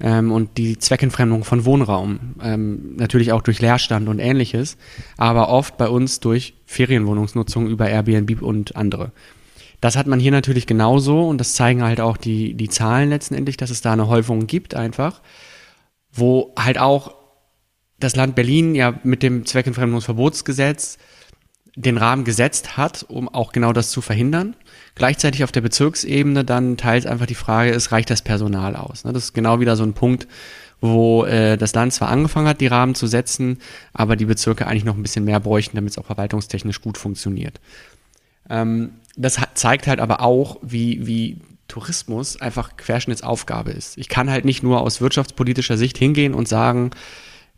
[0.03, 2.35] ähm, und die Zweckentfremdung von Wohnraum.
[2.43, 4.77] Ähm, natürlich auch durch Leerstand und ähnliches,
[5.17, 9.13] aber oft bei uns durch Ferienwohnungsnutzung über Airbnb und andere.
[9.81, 13.57] Das hat man hier natürlich genauso und das zeigen halt auch die, die Zahlen letztendlich,
[13.57, 15.23] dass es da eine Häufung gibt einfach,
[16.13, 17.15] wo halt auch
[17.99, 20.99] das Land Berlin ja mit dem Zweckentfremdungsverbotsgesetz
[21.75, 24.57] den Rahmen gesetzt hat, um auch genau das zu verhindern.
[24.95, 29.05] Gleichzeitig auf der Bezirksebene dann teils einfach die Frage ist, reicht das Personal aus?
[29.05, 29.13] Ne?
[29.13, 30.29] Das ist genau wieder so ein Punkt,
[30.81, 33.59] wo äh, das Land zwar angefangen hat, die Rahmen zu setzen,
[33.95, 37.61] aber die Bezirke eigentlich noch ein bisschen mehr bräuchten, damit es auch verwaltungstechnisch gut funktioniert.
[38.51, 43.97] Ähm, das zeigt halt aber auch, wie, wie Tourismus einfach Querschnittsaufgabe ist.
[43.97, 46.91] Ich kann halt nicht nur aus wirtschaftspolitischer Sicht hingehen und sagen,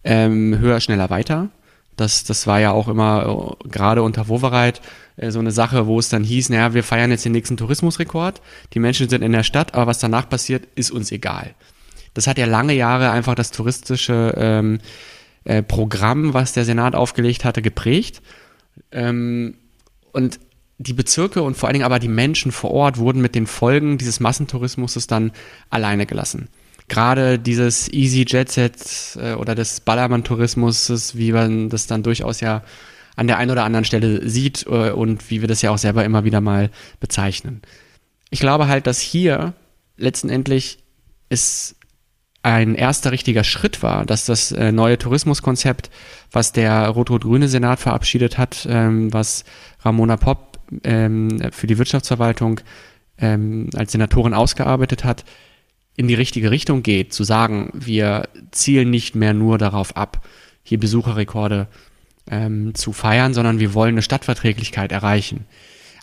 [0.05, 1.49] ähm, höher, schneller, weiter,
[1.97, 4.81] das, das war ja auch immer äh, gerade unter Wovereit
[5.17, 8.41] äh, so eine Sache, wo es dann hieß, naja, wir feiern jetzt den nächsten Tourismusrekord,
[8.73, 11.55] die Menschen sind in der Stadt, aber was danach passiert, ist uns egal.
[12.15, 14.79] Das hat ja lange Jahre einfach das touristische ähm,
[15.45, 18.23] äh, Programm, was der Senat aufgelegt hatte, geprägt.
[18.93, 19.57] Ähm,
[20.13, 20.39] und
[20.79, 23.99] die Bezirke und vor allen Dingen aber die Menschen vor Ort wurden mit den Folgen
[23.99, 25.33] dieses Massentourismus dann
[25.71, 26.49] alleine gelassen
[26.89, 32.63] gerade dieses Easy Jet Set äh, oder des Ballermann-Tourismus, wie man das dann durchaus ja
[33.17, 36.05] an der einen oder anderen Stelle sieht äh, und wie wir das ja auch selber
[36.05, 36.71] immer wieder mal
[37.01, 37.63] bezeichnen.
[38.31, 39.55] Ich glaube halt, dass hier
[39.97, 40.79] letztendlich
[41.29, 41.77] es
[42.43, 45.91] ein erster richtiger Schritt war, dass das äh, neue Tourismuskonzept,
[46.31, 49.45] was der rot-rot-grüne Senat verabschiedet hat, ähm, was
[49.81, 52.61] Ramona Popp ähm, für die Wirtschaftsverwaltung
[53.19, 55.25] ähm, als Senatorin ausgearbeitet hat,
[55.97, 60.27] in die richtige Richtung geht, zu sagen, wir zielen nicht mehr nur darauf ab,
[60.63, 61.69] hier Besucherrekorde
[62.31, 65.47] ähm, zu feiern, sondern wir wollen eine Stadtverträglichkeit erreichen.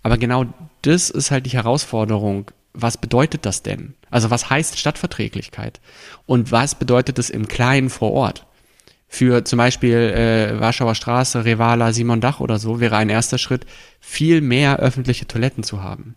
[0.04, 0.45] Aber genau
[0.82, 2.51] das ist halt die Herausforderung.
[2.73, 3.95] Was bedeutet das denn?
[4.10, 5.82] Also was heißt Stadtverträglichkeit?
[6.25, 8.45] Und was bedeutet es im Kleinen vor Ort?
[9.10, 13.65] Für zum Beispiel äh, Warschauer Straße, Revala, Simon Dach oder so wäre ein erster Schritt,
[13.99, 16.15] viel mehr öffentliche Toiletten zu haben.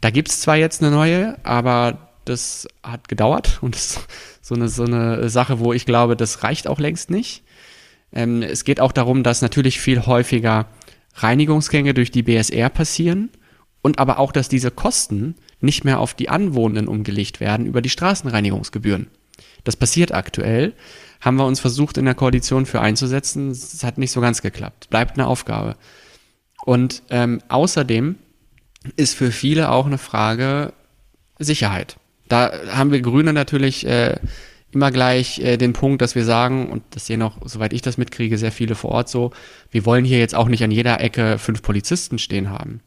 [0.00, 4.08] Da gibt's zwar jetzt eine neue, aber das hat gedauert und das ist
[4.42, 7.42] so eine, so eine Sache, wo ich glaube, das reicht auch längst nicht.
[8.12, 10.66] Ähm, es geht auch darum, dass natürlich viel häufiger
[11.14, 13.30] Reinigungsgänge durch die BSR passieren
[13.82, 17.90] und aber auch, dass diese Kosten nicht mehr auf die Anwohnenden umgelegt werden über die
[17.90, 19.08] Straßenreinigungsgebühren.
[19.64, 20.74] Das passiert aktuell.
[21.20, 23.50] Haben wir uns versucht, in der Koalition für einzusetzen.
[23.50, 24.88] Es hat nicht so ganz geklappt.
[24.88, 25.76] Bleibt eine Aufgabe.
[26.64, 28.16] Und ähm, außerdem
[28.96, 30.72] ist für viele auch eine Frage
[31.38, 31.97] Sicherheit.
[32.28, 34.16] Da haben wir Grüne natürlich äh,
[34.72, 37.96] immer gleich äh, den Punkt, dass wir sagen, und das sehen auch, soweit ich das
[37.96, 39.32] mitkriege, sehr viele vor Ort so,
[39.70, 42.80] wir wollen hier jetzt auch nicht an jeder Ecke fünf Polizisten stehen haben.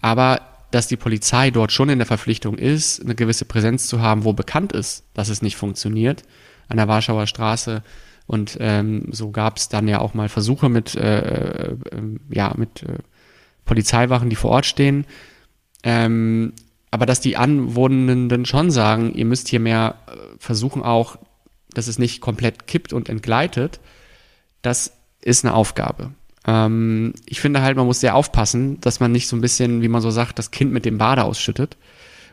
[0.00, 4.24] Aber dass die Polizei dort schon in der Verpflichtung ist, eine gewisse Präsenz zu haben,
[4.24, 6.22] wo bekannt ist, dass es nicht funktioniert,
[6.68, 7.82] an der Warschauer Straße.
[8.26, 11.76] Und ähm, so gab es dann ja auch mal Versuche mit, äh, äh,
[12.30, 12.98] ja, mit äh,
[13.66, 15.06] Polizeiwachen, die vor Ort stehen.
[15.84, 16.54] Ähm,
[16.94, 21.18] aber dass die Anwohnenden schon sagen, ihr müsst hier mehr äh, versuchen auch,
[21.72, 23.80] dass es nicht komplett kippt und entgleitet,
[24.62, 26.12] das ist eine Aufgabe.
[26.46, 29.88] Ähm, ich finde halt, man muss sehr aufpassen, dass man nicht so ein bisschen, wie
[29.88, 31.76] man so sagt, das Kind mit dem Bade ausschüttet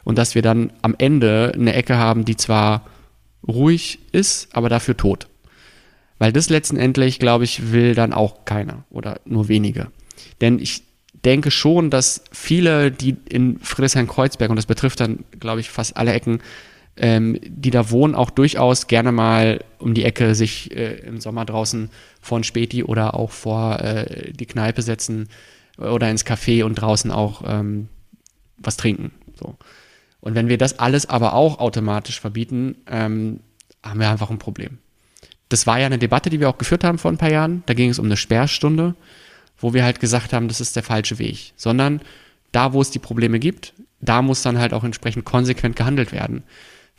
[0.04, 2.86] und dass wir dann am Ende eine Ecke haben, die zwar
[3.47, 5.28] ruhig ist, aber dafür tot.
[6.19, 9.88] Weil das letztendlich, glaube ich, will dann auch keiner oder nur wenige.
[10.39, 10.84] Denn ich
[11.25, 16.13] denke schon, dass viele, die in Friedrichshain-Kreuzberg, und das betrifft dann, glaube ich, fast alle
[16.13, 16.41] Ecken,
[16.97, 21.45] ähm, die da wohnen, auch durchaus gerne mal um die Ecke sich äh, im Sommer
[21.45, 21.89] draußen
[22.21, 25.29] vor ein Späti oder auch vor äh, die Kneipe setzen
[25.77, 27.88] oder ins Café und draußen auch ähm,
[28.57, 29.12] was trinken.
[29.39, 29.55] So.
[30.19, 33.39] Und wenn wir das alles aber auch automatisch verbieten, ähm,
[33.84, 34.77] haben wir einfach ein Problem.
[35.49, 37.63] Das war ja eine Debatte, die wir auch geführt haben vor ein paar Jahren.
[37.65, 38.95] Da ging es um eine Sperrstunde,
[39.62, 41.54] wo wir halt gesagt haben, das ist der falsche Weg.
[41.56, 42.02] Sondern
[42.52, 46.43] da, wo es die Probleme gibt, da muss dann halt auch entsprechend konsequent gehandelt werden.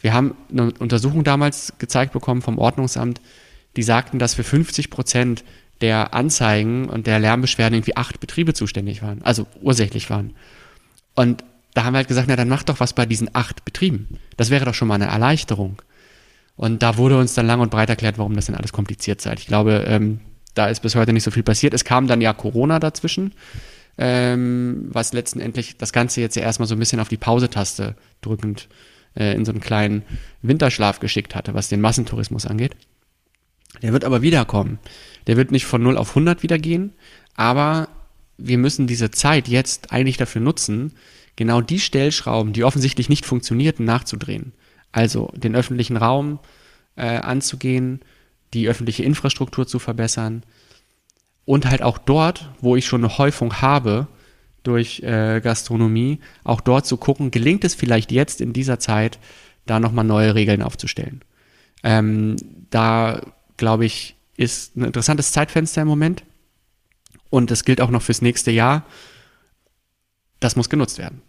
[0.01, 3.20] Wir haben eine Untersuchung damals gezeigt bekommen vom Ordnungsamt,
[3.77, 5.44] die sagten, dass für 50 Prozent
[5.81, 10.35] der Anzeigen und der Lärmbeschwerden irgendwie acht Betriebe zuständig waren, also ursächlich waren.
[11.14, 11.44] Und
[11.75, 14.18] da haben wir halt gesagt, na dann mach doch was bei diesen acht Betrieben.
[14.37, 15.81] Das wäre doch schon mal eine Erleichterung.
[16.57, 19.35] Und da wurde uns dann lang und breit erklärt, warum das denn alles kompliziert sei.
[19.35, 20.20] Ich glaube, ähm,
[20.54, 21.74] da ist bis heute nicht so viel passiert.
[21.74, 23.32] Es kam dann ja Corona dazwischen,
[23.98, 28.68] ähm, was letztendlich das Ganze jetzt ja erstmal so ein bisschen auf die Pausetaste drückend
[29.16, 30.02] äh, in so einen kleinen
[30.42, 32.76] Winterschlaf geschickt hatte, was den Massentourismus angeht.
[33.80, 34.78] Der wird aber wiederkommen.
[35.26, 36.92] Der wird nicht von 0 auf 100 wieder gehen,
[37.34, 37.88] aber
[38.36, 40.92] wir müssen diese Zeit jetzt eigentlich dafür nutzen,
[41.36, 44.52] genau die Stellschrauben, die offensichtlich nicht funktionierten, nachzudrehen.
[44.90, 46.38] Also den öffentlichen Raum
[46.96, 48.00] äh, anzugehen,
[48.54, 50.42] die öffentliche Infrastruktur zu verbessern
[51.44, 54.08] und halt auch dort, wo ich schon eine Häufung habe,
[54.62, 59.18] durch äh, Gastronomie, auch dort zu gucken, gelingt es vielleicht jetzt in dieser Zeit,
[59.66, 61.22] da nochmal neue Regeln aufzustellen.
[61.82, 62.36] Ähm,
[62.70, 63.22] da,
[63.56, 66.24] glaube ich, ist ein interessantes Zeitfenster im Moment.
[67.30, 68.84] Und das gilt auch noch fürs nächste Jahr.
[70.40, 71.22] Das muss genutzt werden.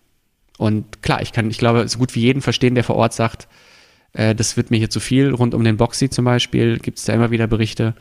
[0.57, 3.47] Und klar, ich kann, ich glaube, so gut wie jeden verstehen, der vor Ort sagt,
[4.13, 5.31] äh, das wird mir hier zu viel.
[5.31, 7.95] Rund um den Boxy zum Beispiel gibt es da immer wieder Berichte.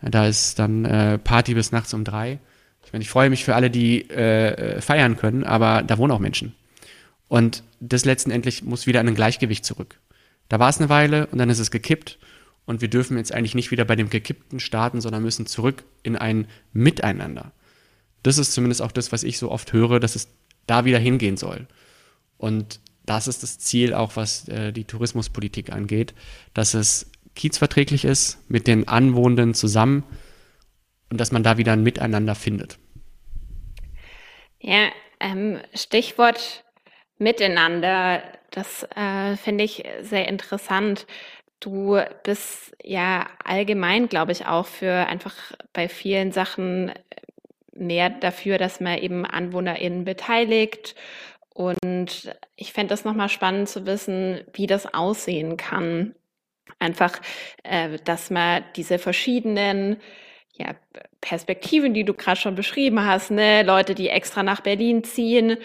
[0.00, 2.38] Da ist dann äh, Party bis nachts um drei.
[2.84, 6.20] Ich meine, ich freue mich für alle, die äh, feiern können, aber da wohnen auch
[6.20, 6.54] Menschen.
[7.28, 9.98] Und das letztendlich muss wieder an ein Gleichgewicht zurück.
[10.48, 12.18] Da war es eine Weile und dann ist es gekippt
[12.64, 16.16] und wir dürfen jetzt eigentlich nicht wieder bei dem gekippten starten, sondern müssen zurück in
[16.16, 17.52] ein Miteinander.
[18.22, 20.28] Das ist zumindest auch das, was ich so oft höre, dass es
[20.66, 21.66] da wieder hingehen soll.
[22.38, 26.14] Und das ist das Ziel auch, was äh, die Tourismuspolitik angeht,
[26.54, 30.04] dass es kiezverträglich ist mit den Anwohnenden zusammen
[31.10, 32.78] und dass man da wieder ein Miteinander findet.
[34.60, 34.88] Ja,
[35.20, 36.64] ähm, Stichwort
[37.18, 41.06] Miteinander, das äh, finde ich sehr interessant.
[41.60, 45.34] Du bist ja allgemein, glaube ich, auch für einfach
[45.72, 46.92] bei vielen Sachen
[47.72, 50.94] mehr dafür, dass man eben AnwohnerInnen beteiligt.
[51.58, 56.14] Und ich fände das nochmal spannend zu wissen, wie das aussehen kann.
[56.78, 57.20] Einfach,
[57.64, 59.96] äh, dass man diese verschiedenen
[60.52, 60.76] ja,
[61.20, 65.56] Perspektiven, die du gerade schon beschrieben hast, ne, Leute, die extra nach Berlin ziehen,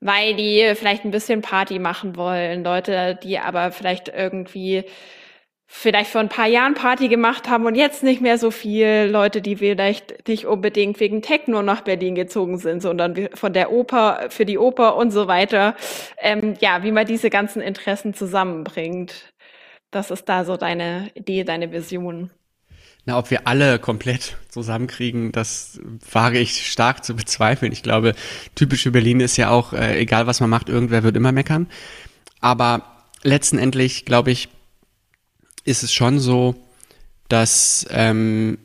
[0.00, 4.84] weil die vielleicht ein bisschen Party machen wollen, Leute, die aber vielleicht irgendwie
[5.66, 9.40] vielleicht vor ein paar Jahren Party gemacht haben und jetzt nicht mehr so viel Leute,
[9.40, 14.44] die vielleicht nicht unbedingt wegen Techno nach Berlin gezogen sind, sondern von der Oper für
[14.44, 15.74] die Oper und so weiter.
[16.18, 19.32] Ähm, ja, wie man diese ganzen Interessen zusammenbringt.
[19.90, 22.30] Das ist da so deine Idee, deine Vision.
[23.04, 25.80] Na, ob wir alle komplett zusammenkriegen, das
[26.12, 27.72] wage ich stark zu bezweifeln.
[27.72, 28.14] Ich glaube,
[28.54, 31.66] typisch für Berlin ist ja auch, äh, egal was man macht, irgendwer wird immer meckern.
[32.40, 34.48] Aber letztendlich, glaube ich,
[35.64, 36.54] ist es schon so,
[37.28, 38.58] dass ähm,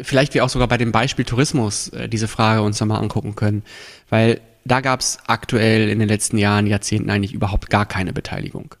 [0.00, 3.62] vielleicht wir auch sogar bei dem Beispiel Tourismus äh, diese Frage uns nochmal angucken können.
[4.08, 8.74] Weil da gab es aktuell in den letzten Jahren, Jahrzehnten eigentlich überhaupt gar keine Beteiligung.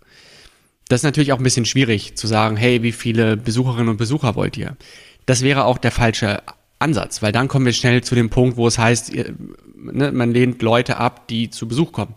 [0.88, 4.34] Das ist natürlich auch ein bisschen schwierig zu sagen, hey, wie viele Besucherinnen und Besucher
[4.36, 4.76] wollt ihr?
[5.26, 6.42] Das wäre auch der falsche
[6.78, 9.34] Ansatz, weil dann kommen wir schnell zu dem Punkt, wo es heißt, ihr,
[9.74, 12.14] ne, man lehnt Leute ab, die zu Besuch kommen.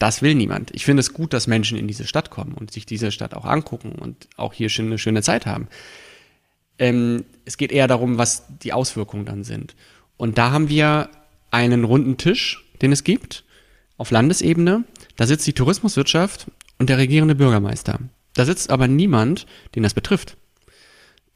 [0.00, 0.70] Das will niemand.
[0.74, 3.44] Ich finde es gut, dass Menschen in diese Stadt kommen und sich diese Stadt auch
[3.44, 5.68] angucken und auch hier schon eine schöne Zeit haben.
[6.78, 9.76] Ähm, es geht eher darum, was die Auswirkungen dann sind.
[10.16, 11.10] Und da haben wir
[11.50, 13.44] einen runden Tisch, den es gibt,
[13.98, 14.84] auf Landesebene.
[15.16, 16.46] Da sitzt die Tourismuswirtschaft
[16.78, 17.98] und der regierende Bürgermeister.
[18.32, 20.38] Da sitzt aber niemand, den das betrifft.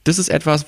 [0.04, 0.64] Das ist etwas,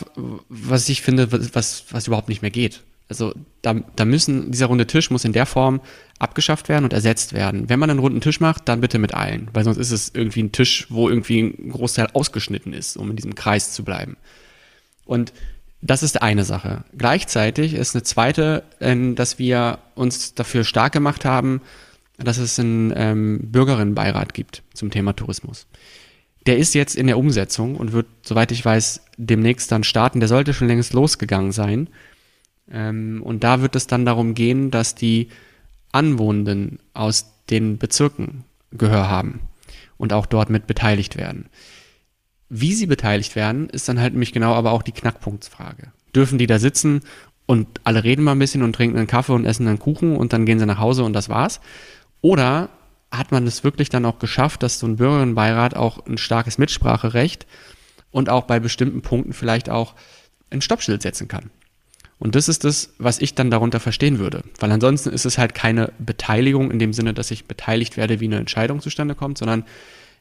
[0.50, 2.82] was ich finde, was, was überhaupt nicht mehr geht.
[3.08, 5.80] Also da, da müssen, dieser runde Tisch muss in der Form
[6.18, 7.68] abgeschafft werden und ersetzt werden.
[7.68, 10.42] Wenn man einen runden Tisch macht, dann bitte mit allen, weil sonst ist es irgendwie
[10.42, 14.16] ein Tisch, wo irgendwie ein Großteil ausgeschnitten ist, um in diesem Kreis zu bleiben.
[15.04, 15.32] Und
[15.82, 16.84] das ist eine Sache.
[16.96, 21.60] Gleichzeitig ist eine zweite, ähm, dass wir uns dafür stark gemacht haben,
[22.18, 25.66] dass es einen ähm, Bürgerinnenbeirat gibt zum Thema Tourismus.
[26.46, 30.20] Der ist jetzt in der Umsetzung und wird, soweit ich weiß, demnächst dann starten.
[30.20, 31.88] Der sollte schon längst losgegangen sein.
[32.70, 35.28] Ähm, und da wird es dann darum gehen, dass die
[35.92, 39.40] Anwohnenden aus den Bezirken Gehör haben
[39.96, 41.48] und auch dort mit beteiligt werden.
[42.48, 45.92] Wie sie beteiligt werden, ist dann halt nämlich genau aber auch die Knackpunktsfrage.
[46.14, 47.00] Dürfen die da sitzen
[47.46, 50.32] und alle reden mal ein bisschen und trinken einen Kaffee und essen einen Kuchen und
[50.32, 51.60] dann gehen sie nach Hause und das war's?
[52.20, 52.68] Oder
[53.10, 57.46] hat man es wirklich dann auch geschafft, dass so ein Bürgerinnenbeirat auch ein starkes Mitspracherecht
[58.10, 59.94] und auch bei bestimmten Punkten vielleicht auch
[60.50, 61.50] ein Stoppschild setzen kann?
[62.18, 64.42] Und das ist das, was ich dann darunter verstehen würde.
[64.58, 68.24] Weil ansonsten ist es halt keine Beteiligung in dem Sinne, dass ich beteiligt werde, wie
[68.24, 69.64] eine Entscheidung zustande kommt, sondern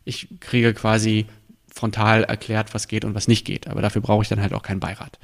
[0.04, 1.26] ich kriege quasi
[1.74, 3.68] frontal erklärt, was geht und was nicht geht.
[3.68, 5.20] Aber dafür brauche ich dann halt auch keinen Beirat.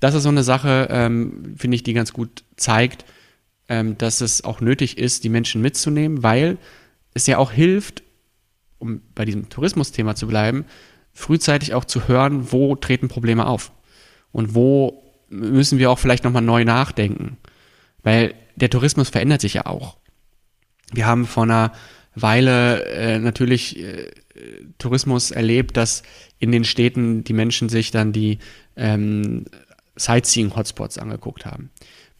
[0.00, 3.04] Das ist so eine Sache, ähm, finde ich, die ganz gut zeigt,
[3.68, 6.58] ähm, dass es auch nötig ist, die Menschen mitzunehmen, weil
[7.14, 8.02] es ja auch hilft,
[8.78, 10.66] um bei diesem Tourismusthema zu bleiben,
[11.12, 13.72] frühzeitig auch zu hören, wo treten Probleme auf
[14.32, 17.36] und wo müssen wir auch vielleicht nochmal neu nachdenken.
[18.02, 19.96] Weil der Tourismus verändert sich ja auch.
[20.92, 21.72] Wir haben vor einer
[22.14, 24.10] Weile äh, natürlich äh,
[24.78, 26.02] Tourismus erlebt, dass
[26.38, 28.38] in den Städten die Menschen sich dann die
[28.76, 29.44] ähm,
[29.96, 31.70] Sightseeing-Hotspots angeguckt haben.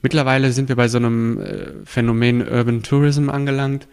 [0.03, 3.89] Mittlerweile sind wir bei so einem äh, Phänomen Urban Tourism angelangt,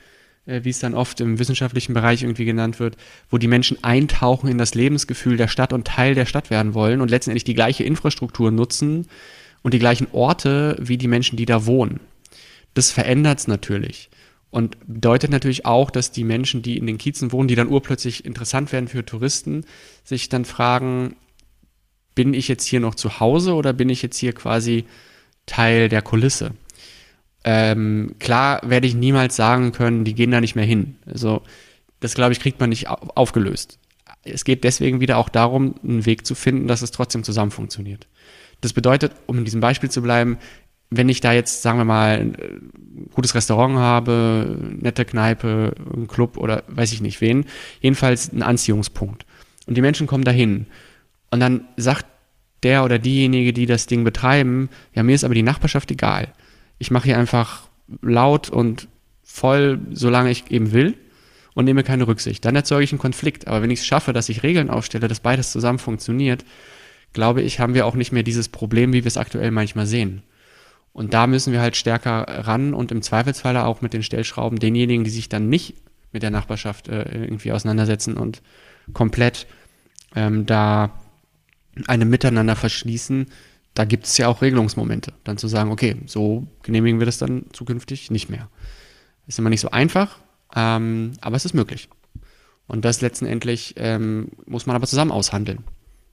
[0.45, 2.97] wie es dann oft im wissenschaftlichen Bereich irgendwie genannt wird,
[3.29, 7.01] wo die Menschen eintauchen in das Lebensgefühl der Stadt und Teil der Stadt werden wollen
[7.01, 9.07] und letztendlich die gleiche Infrastruktur nutzen
[9.61, 12.01] und die gleichen Orte wie die Menschen, die da wohnen.
[12.73, 14.09] Das verändert es natürlich.
[14.49, 18.23] Und bedeutet natürlich auch, dass die Menschen, die in den Kiezen wohnen, die dann urplötzlich
[18.23, 19.65] interessant werden für Touristen,
[20.03, 21.15] sich dann fragen,
[22.13, 24.85] bin ich jetzt hier noch zu Hause oder bin ich jetzt hier quasi
[25.47, 26.51] Teil der Kulisse?
[27.43, 30.95] Ähm, klar werde ich niemals sagen können, die gehen da nicht mehr hin.
[31.05, 31.41] Also
[31.99, 33.79] das, glaube ich, kriegt man nicht aufgelöst.
[34.23, 38.07] Es geht deswegen wieder auch darum, einen Weg zu finden, dass es trotzdem zusammen funktioniert.
[38.61, 40.37] Das bedeutet, um in diesem Beispiel zu bleiben,
[40.89, 42.47] wenn ich da jetzt, sagen wir mal, ein äh,
[43.13, 47.45] gutes Restaurant habe, nette Kneipe, ein Club oder weiß ich nicht wen,
[47.81, 49.25] jedenfalls ein Anziehungspunkt.
[49.65, 50.67] Und die Menschen kommen dahin.
[51.31, 52.05] Und dann sagt
[52.61, 56.31] der oder diejenige, die das Ding betreiben, ja, mir ist aber die Nachbarschaft egal
[56.83, 57.61] ich mache hier einfach
[58.01, 58.89] laut und
[59.23, 60.95] voll, solange ich eben will
[61.53, 62.43] und nehme keine Rücksicht.
[62.43, 63.47] Dann erzeuge ich einen Konflikt.
[63.47, 66.43] Aber wenn ich es schaffe, dass ich Regeln aufstelle, dass beides zusammen funktioniert,
[67.13, 70.23] glaube ich, haben wir auch nicht mehr dieses Problem, wie wir es aktuell manchmal sehen.
[70.91, 75.05] Und da müssen wir halt stärker ran und im Zweifelsfall auch mit den Stellschrauben denjenigen,
[75.05, 75.75] die sich dann nicht
[76.11, 78.41] mit der Nachbarschaft äh, irgendwie auseinandersetzen und
[78.91, 79.47] komplett
[80.17, 80.91] ähm, da
[81.87, 83.27] einem Miteinander verschließen,
[83.73, 87.45] da gibt es ja auch Regelungsmomente, dann zu sagen, okay, so genehmigen wir das dann
[87.53, 88.49] zukünftig nicht mehr.
[89.27, 90.19] Ist immer nicht so einfach,
[90.55, 91.89] ähm, aber es ist möglich.
[92.67, 95.63] Und das letztendlich ähm, muss man aber zusammen aushandeln.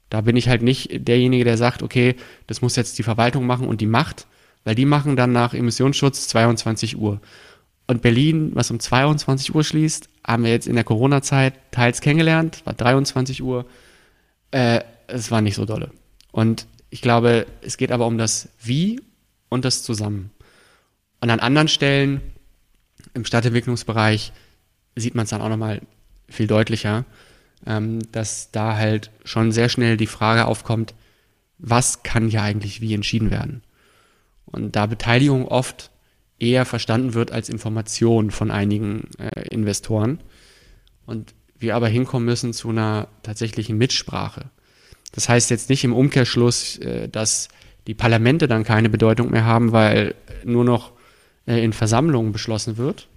[0.08, 3.68] Da bin ich halt nicht derjenige, der sagt, okay, das muss jetzt die Verwaltung machen
[3.68, 4.26] und die macht,
[4.64, 7.20] weil die machen dann nach Emissionsschutz 22 Uhr.
[7.86, 12.62] Und Berlin, was um 22 Uhr schließt, haben wir jetzt in der Corona-Zeit teils kennengelernt,
[12.64, 13.66] war 23 Uhr.
[14.50, 15.90] Äh, es war nicht so dolle.
[16.32, 19.00] Und ich glaube, es geht aber um das Wie
[19.48, 20.30] und das Zusammen.
[21.20, 22.20] Und an anderen Stellen
[23.14, 24.32] im Stadtentwicklungsbereich
[24.96, 25.82] sieht man es dann auch nochmal
[26.28, 27.04] viel deutlicher,
[27.66, 30.94] ähm, dass da halt schon sehr schnell die Frage aufkommt,
[31.58, 33.62] was kann ja eigentlich wie entschieden werden?
[34.46, 35.90] Und da Beteiligung oft
[36.38, 40.20] eher verstanden wird als Information von einigen äh, Investoren
[41.06, 44.50] und wir aber hinkommen müssen zu einer tatsächlichen Mitsprache.
[45.12, 47.48] Das heißt jetzt nicht im Umkehrschluss, äh, dass
[47.86, 50.92] die Parlamente dann keine Bedeutung mehr haben, weil nur noch
[51.46, 53.08] äh, in Versammlungen beschlossen wird.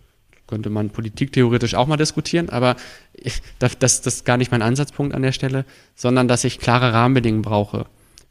[0.47, 2.75] Könnte man politiktheoretisch auch mal diskutieren, aber
[3.59, 5.65] das, das, ist gar nicht mein Ansatzpunkt an der Stelle,
[5.95, 7.85] sondern dass ich klare Rahmenbedingungen brauche.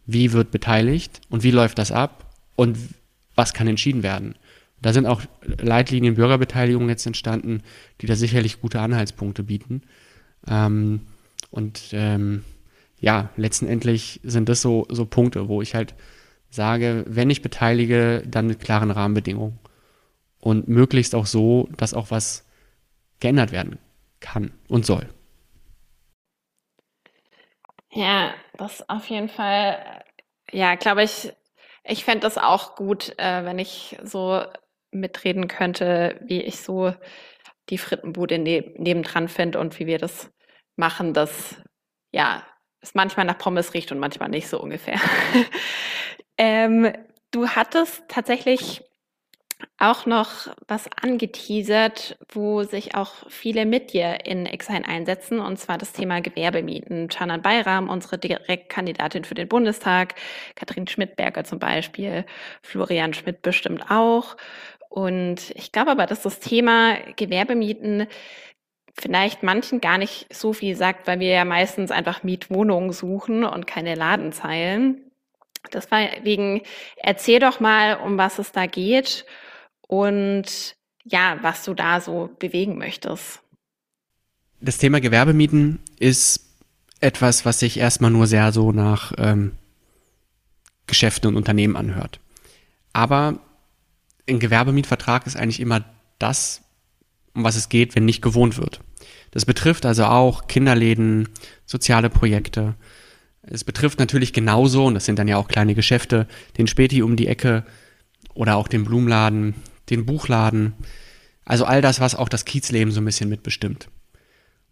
[0.07, 2.77] Wie wird beteiligt und wie läuft das ab und
[3.35, 4.35] was kann entschieden werden?
[4.83, 7.63] Da sind auch Leitlinien Bürgerbeteiligung jetzt entstanden,
[8.01, 9.83] die da sicherlich gute Anhaltspunkte bieten.
[10.47, 11.03] Ähm,
[11.51, 12.45] und ähm,
[13.03, 15.95] ja, letztendlich sind das so, so Punkte, wo ich halt
[16.51, 19.59] sage, wenn ich beteilige, dann mit klaren Rahmenbedingungen.
[20.39, 22.47] Und möglichst auch so, dass auch was
[23.19, 23.79] geändert werden
[24.21, 25.09] kann und soll.
[27.91, 30.05] Ja, das auf jeden Fall,
[30.53, 31.33] ja, glaube ich,
[31.85, 34.43] ich fände das auch gut, äh, wenn ich so
[34.93, 36.95] mitreden könnte, wie ich so
[37.69, 40.31] die Frittenbude ne nebendran finde und wie wir das
[40.77, 41.57] machen, dass
[42.13, 42.45] ja
[42.83, 45.01] es manchmal nach Pommes riecht und manchmal nicht so ungefähr.
[46.39, 46.93] ähm,
[47.31, 48.83] du hattest tatsächlich
[49.79, 55.79] auch noch was angeteasert, wo sich auch viele mit dir in Exile einsetzen, und zwar
[55.79, 57.09] das Thema Gewerbemieten.
[57.09, 60.15] Canan Bayram, unsere Direktkandidatin für den Bundestag,
[60.57, 62.25] Katrin Schmidberger zum Beispiel,
[62.63, 64.37] Florian Schmidt bestimmt auch.
[64.89, 68.07] Und ich glaube aber, dass das Thema Gewerbemieten
[68.99, 73.67] vielleicht manchen gar nicht so viel sagt, weil wir ja meistens einfach Mietwohnungen suchen und
[73.67, 75.11] keine Ladenzeilen.
[75.73, 76.63] Deswegen
[76.97, 79.25] erzähl doch mal, um was es da geht
[79.87, 83.41] und ja, was du da so bewegen möchtest.
[84.61, 86.49] Das Thema Gewerbemieten ist
[87.01, 89.53] etwas, was sich erstmal nur sehr so nach ähm,
[90.87, 92.21] Geschäften und Unternehmen anhört.
[92.93, 93.41] Aber
[94.29, 95.85] ein Gewerbemietvertrag ist eigentlich immer
[96.19, 96.63] das,
[97.35, 98.81] um was es geht, wenn nicht gewohnt wird.
[99.31, 101.29] Das betrifft also auch Kinderläden,
[101.65, 102.75] soziale Projekte.
[103.43, 106.29] Es betrifft natürlich genauso, und das sind dann ja auch kleine Geschäfte,
[106.59, 107.65] den Späti um die Ecke
[108.35, 109.55] oder auch den Blumenladen,
[109.91, 110.75] den Buchladen.
[111.45, 113.89] Also all das, was auch das Kiezleben so ein bisschen mitbestimmt.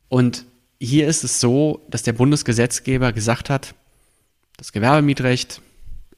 [0.08, 0.44] Und
[0.78, 3.74] hier ist es so, dass der Bundesgesetzgeber gesagt hat,
[4.56, 5.62] das Gewerbemietrecht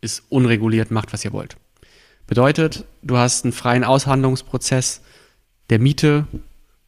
[0.01, 1.57] ist unreguliert, macht was ihr wollt.
[2.27, 5.01] Bedeutet, du hast einen freien Aushandlungsprozess
[5.71, 6.27] der Miete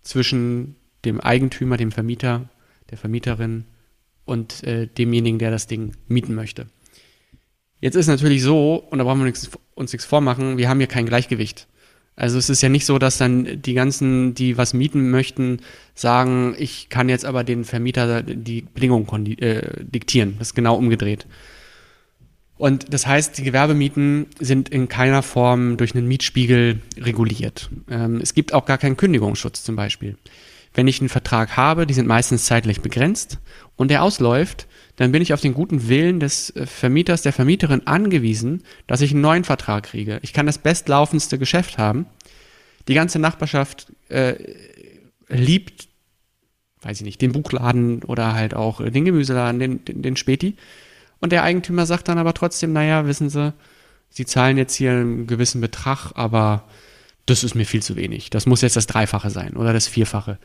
[0.02, 2.48] zwischen dem Eigentümer, dem Vermieter,
[2.90, 3.64] der Vermieterin
[4.24, 6.66] und äh, demjenigen, der das Ding mieten möchte.
[7.80, 10.86] Jetzt ist natürlich so, und da brauchen wir uns, uns nichts vormachen, wir haben hier
[10.86, 11.66] kein Gleichgewicht.
[12.16, 15.58] Also es ist ja nicht so, dass dann die ganzen, die was mieten möchten,
[15.94, 20.36] sagen, ich kann jetzt aber den Vermieter die Bedingungen äh, diktieren.
[20.38, 21.26] Das ist genau umgedreht.
[22.56, 27.70] Und das heißt, die Gewerbemieten sind in keiner Form durch einen Mietspiegel reguliert.
[27.90, 30.16] Ähm, es gibt auch gar keinen Kündigungsschutz zum Beispiel.
[30.72, 33.38] Wenn ich einen Vertrag habe, die sind meistens zeitlich begrenzt
[33.76, 37.86] und der ausläuft, dann bin ich auf den guten Willen des äh, Vermieters, der Vermieterin
[37.86, 40.20] angewiesen, dass ich einen neuen Vertrag kriege.
[40.22, 42.06] Ich kann das bestlaufendste Geschäft haben.
[42.86, 44.34] Die ganze Nachbarschaft äh,
[45.28, 45.88] liebt,
[46.82, 50.56] weiß ich nicht, den Buchladen oder halt auch den Gemüseladen, den, den, den Späti.
[51.24, 53.54] Und der Eigentümer sagt dann aber trotzdem, naja, wissen Sie,
[54.10, 56.64] Sie zahlen jetzt hier einen gewissen Betrag, aber
[57.24, 58.28] das ist mir viel zu wenig.
[58.28, 60.36] Das muss jetzt das Dreifache sein oder das Vierfache.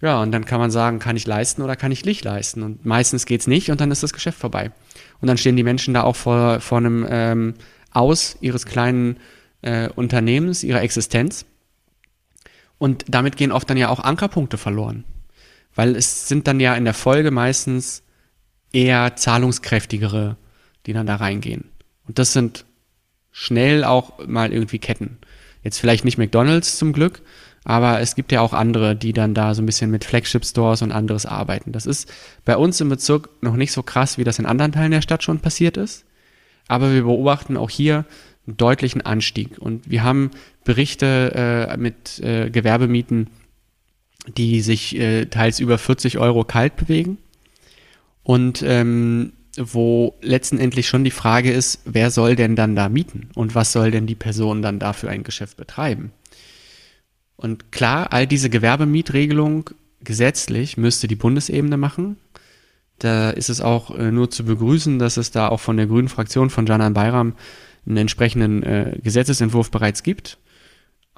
[0.00, 2.64] Ja, und dann kann man sagen, kann ich leisten oder kann ich nicht leisten?
[2.64, 4.72] Und meistens geht's nicht und dann ist das Geschäft vorbei.
[5.20, 7.54] Und dann stehen die Menschen da auch vor, vor einem ähm,
[7.92, 9.20] Aus ihres kleinen
[9.62, 11.46] äh, Unternehmens, ihrer Existenz.
[12.78, 15.04] Und damit gehen oft dann ja auch Ankerpunkte verloren.
[15.76, 18.02] Weil es sind dann ja in der Folge meistens
[18.72, 20.36] eher zahlungskräftigere,
[20.86, 21.70] die dann da reingehen.
[22.06, 22.64] Und das sind
[23.32, 25.18] schnell auch mal irgendwie Ketten.
[25.62, 27.22] Jetzt vielleicht nicht McDonalds zum Glück,
[27.64, 30.92] aber es gibt ja auch andere, die dann da so ein bisschen mit Flagship-Stores und
[30.92, 31.72] anderes arbeiten.
[31.72, 32.12] Das ist
[32.44, 35.24] bei uns im Bezirk noch nicht so krass, wie das in anderen Teilen der Stadt
[35.24, 36.04] schon passiert ist.
[36.68, 38.04] Aber wir beobachten auch hier
[38.46, 39.58] einen deutlichen Anstieg.
[39.58, 40.30] Und wir haben
[40.64, 43.30] Berichte äh, mit äh, Gewerbemieten,
[44.36, 47.18] die sich äh, teils über 40 Euro kalt bewegen.
[48.26, 53.54] Und ähm, wo letztendlich schon die Frage ist, wer soll denn dann da mieten und
[53.54, 56.10] was soll denn die Person dann da für ein Geschäft betreiben?
[57.36, 59.70] Und klar, all diese Gewerbemietregelung
[60.02, 62.16] gesetzlich müsste die Bundesebene machen.
[62.98, 66.08] Da ist es auch äh, nur zu begrüßen, dass es da auch von der grünen
[66.08, 67.36] Fraktion von Janan Bayram
[67.86, 70.38] einen entsprechenden äh, Gesetzesentwurf bereits gibt.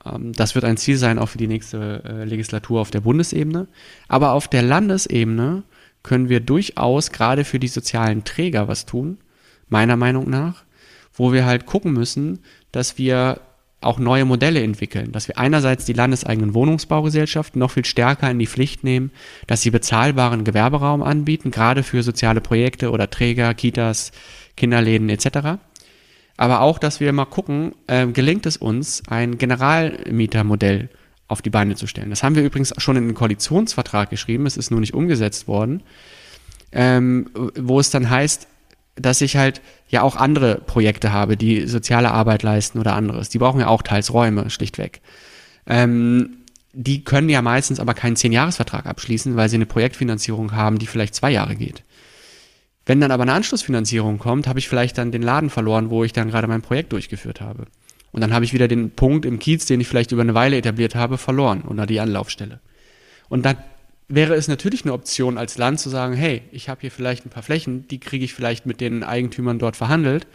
[0.04, 3.66] Ähm, das wird ein Ziel sein, auch für die nächste äh, Legislatur auf der Bundesebene.
[4.08, 5.62] Aber auf der Landesebene
[6.02, 9.18] können wir durchaus gerade für die sozialen Träger was tun,
[9.68, 10.64] meiner Meinung nach,
[11.12, 12.40] wo wir halt gucken müssen,
[12.72, 13.40] dass wir
[13.80, 18.46] auch neue Modelle entwickeln, dass wir einerseits die landeseigenen Wohnungsbaugesellschaften noch viel stärker in die
[18.46, 19.12] Pflicht nehmen,
[19.46, 24.10] dass sie bezahlbaren Gewerberaum anbieten, gerade für soziale Projekte oder Träger, Kitas,
[24.56, 25.60] Kinderläden etc.
[26.36, 30.88] Aber auch, dass wir mal gucken, äh, gelingt es uns, ein Generalmietermodell
[31.28, 32.10] auf die Beine zu stellen.
[32.10, 35.82] Das haben wir übrigens schon in den Koalitionsvertrag geschrieben, es ist nur nicht umgesetzt worden,
[36.72, 38.48] ähm, wo es dann heißt,
[38.96, 43.28] dass ich halt ja auch andere Projekte habe, die soziale Arbeit leisten oder anderes.
[43.28, 45.00] Die brauchen ja auch teils Räume, schlichtweg.
[45.66, 46.38] Ähm,
[46.72, 51.14] die können ja meistens aber keinen Zehn-Jahres-Vertrag abschließen, weil sie eine Projektfinanzierung haben, die vielleicht
[51.14, 51.82] zwei Jahre geht.
[52.86, 56.12] Wenn dann aber eine Anschlussfinanzierung kommt, habe ich vielleicht dann den Laden verloren, wo ich
[56.12, 57.66] dann gerade mein Projekt durchgeführt habe.
[58.12, 60.56] Und dann habe ich wieder den Punkt im Kiez, den ich vielleicht über eine Weile
[60.56, 62.60] etabliert habe, verloren oder die Anlaufstelle.
[63.28, 63.56] Und dann
[64.08, 67.30] wäre es natürlich eine Option als Land zu sagen, hey, ich habe hier vielleicht ein
[67.30, 70.26] paar Flächen, die kriege ich vielleicht mit den Eigentümern dort verhandelt,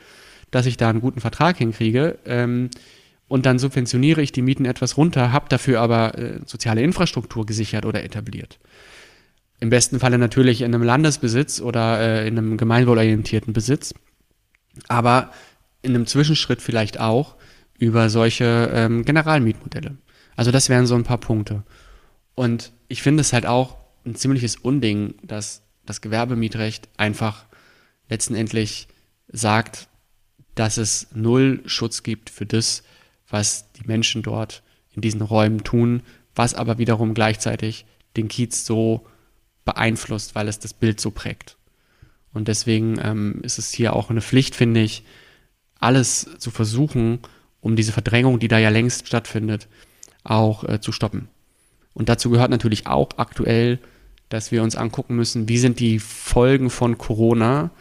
[0.52, 2.20] dass ich da einen guten Vertrag hinkriege.
[2.26, 2.70] Ähm,
[3.28, 7.86] und dann subventioniere ich die Mieten etwas runter, habe dafür aber äh, soziale Infrastruktur gesichert
[7.86, 8.60] oder etabliert.
[9.60, 13.96] Im besten Falle natürlich in einem Landesbesitz oder äh, in einem gemeinwohlorientierten Besitz,
[14.88, 15.32] aber
[15.82, 17.36] in einem Zwischenschritt vielleicht auch
[17.84, 19.98] über solche ähm, Generalmietmodelle.
[20.38, 21.64] Also das wären so ein paar Punkte.
[22.34, 27.46] Und ich finde es halt auch ein ziemliches Unding, dass das Gewerbemietrecht einfach
[28.10, 28.88] letztendlich
[29.28, 29.90] sagt,
[30.56, 32.84] dass es null Schutz gibt für das,
[33.28, 34.64] was die Menschen dort
[34.94, 36.04] in diesen Räumen tun,
[36.36, 39.06] was aber wiederum gleichzeitig den Kiez so
[39.66, 41.58] beeinflusst, weil es das Bild so prägt.
[42.34, 45.04] Und deswegen ähm, ist es hier auch eine Pflicht, finde ich,
[45.80, 47.20] alles zu versuchen,
[47.64, 49.68] um diese Verdrängung, die da ja längst stattfindet,
[50.24, 51.30] auch äh, zu stoppen.
[51.94, 53.80] Und dazu gehört natürlich auch aktuell,
[54.30, 57.72] dass wir uns angucken müssen, wie sind die Folgen von Corona,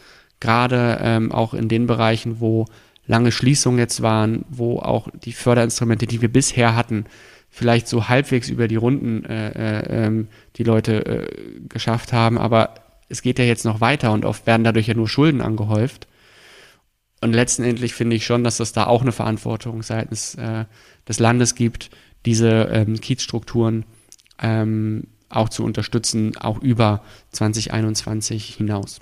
[0.41, 2.67] gerade ähm, auch in den Bereichen, wo
[3.07, 7.07] lange Schließungen jetzt waren, wo auch die Förderinstrumente, die wir bisher hatten,
[7.51, 11.27] vielleicht so halbwegs über die Runden äh, äh, ähm, die Leute äh,
[11.69, 12.75] geschafft haben, aber
[13.09, 16.07] es geht ja jetzt noch weiter und oft werden dadurch ja nur Schulden angehäuft.
[17.23, 20.65] Und letztendlich finde ich schon, dass es da auch eine Verantwortung seitens äh,
[21.09, 21.91] des Landes gibt,
[22.27, 23.85] diese ähm, Kiezstrukturen
[24.43, 29.01] ähm, auch zu unterstützen, auch über 2021 hinaus.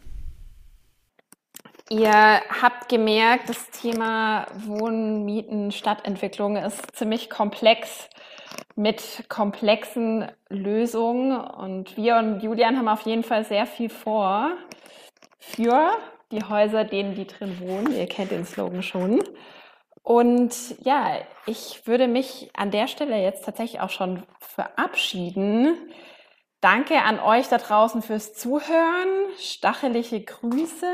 [1.88, 8.08] Ihr habt gemerkt, das Thema Wohnen, Mieten, Stadtentwicklung ist ziemlich komplex
[8.76, 11.36] mit komplexen Lösungen.
[11.40, 14.52] Und wir und Julian haben auf jeden Fall sehr viel vor
[15.38, 15.90] für
[16.30, 17.96] die Häuser, denen die drin wohnen.
[17.96, 19.22] Ihr kennt den Slogan schon.
[20.02, 25.76] Und ja, ich würde mich an der Stelle jetzt tatsächlich auch schon verabschieden.
[26.60, 29.08] Danke an euch da draußen fürs Zuhören.
[29.38, 30.86] Stachelige Grüße.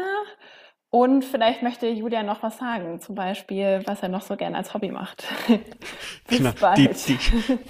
[0.91, 4.73] Und vielleicht möchte Julia noch was sagen, zum Beispiel, was er noch so gerne als
[4.73, 5.25] Hobby macht.
[6.29, 6.53] Bis genau.
[6.77, 7.19] Die, die,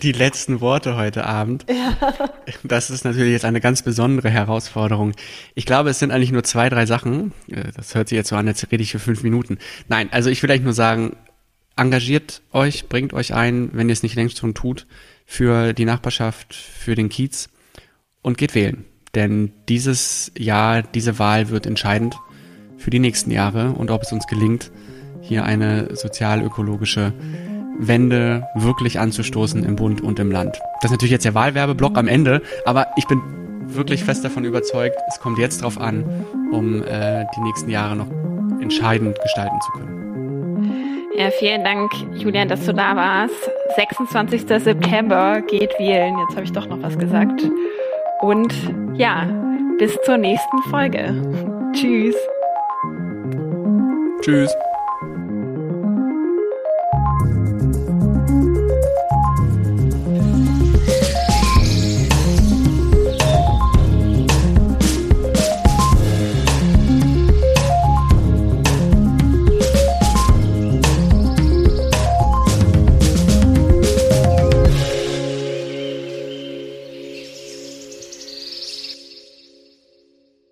[0.02, 1.64] die, letzten Worte heute Abend.
[1.68, 1.96] Ja.
[2.62, 5.12] Das ist natürlich jetzt eine ganz besondere Herausforderung.
[5.54, 7.32] Ich glaube, es sind eigentlich nur zwei, drei Sachen.
[7.50, 9.58] Äh, das hört sich jetzt so an, als rede ich für fünf Minuten.
[9.88, 11.16] Nein, also ich will eigentlich nur sagen,
[11.74, 14.86] engagiert euch, bringt euch ein, wenn ihr es nicht längst schon tut,
[15.24, 17.48] für die Nachbarschaft, für den Kiez
[18.22, 18.84] und geht wählen.
[19.14, 22.16] Denn dieses Jahr, diese Wahl wird entscheidend
[22.76, 24.70] für die nächsten Jahre und ob es uns gelingt,
[25.20, 27.12] hier eine sozial-ökologische
[27.78, 30.58] Wende wirklich anzustoßen im Bund und im Land.
[30.80, 33.20] Das ist natürlich jetzt der Wahlwerbeblock am Ende, aber ich bin
[33.66, 36.04] wirklich fest davon überzeugt, es kommt jetzt darauf an,
[36.52, 38.10] um äh, die nächsten Jahre noch
[38.60, 39.96] entscheidend gestalten zu können.
[41.16, 43.50] Ja, vielen Dank, Julian, dass du da warst.
[43.76, 44.42] 26.
[44.62, 46.14] September geht wählen.
[46.18, 47.50] Jetzt habe ich doch noch was gesagt.
[48.20, 48.54] Und
[48.94, 49.26] ja,
[49.78, 51.14] bis zur nächsten Folge.
[51.72, 52.16] Tschüss.
[54.22, 54.50] Tschüss.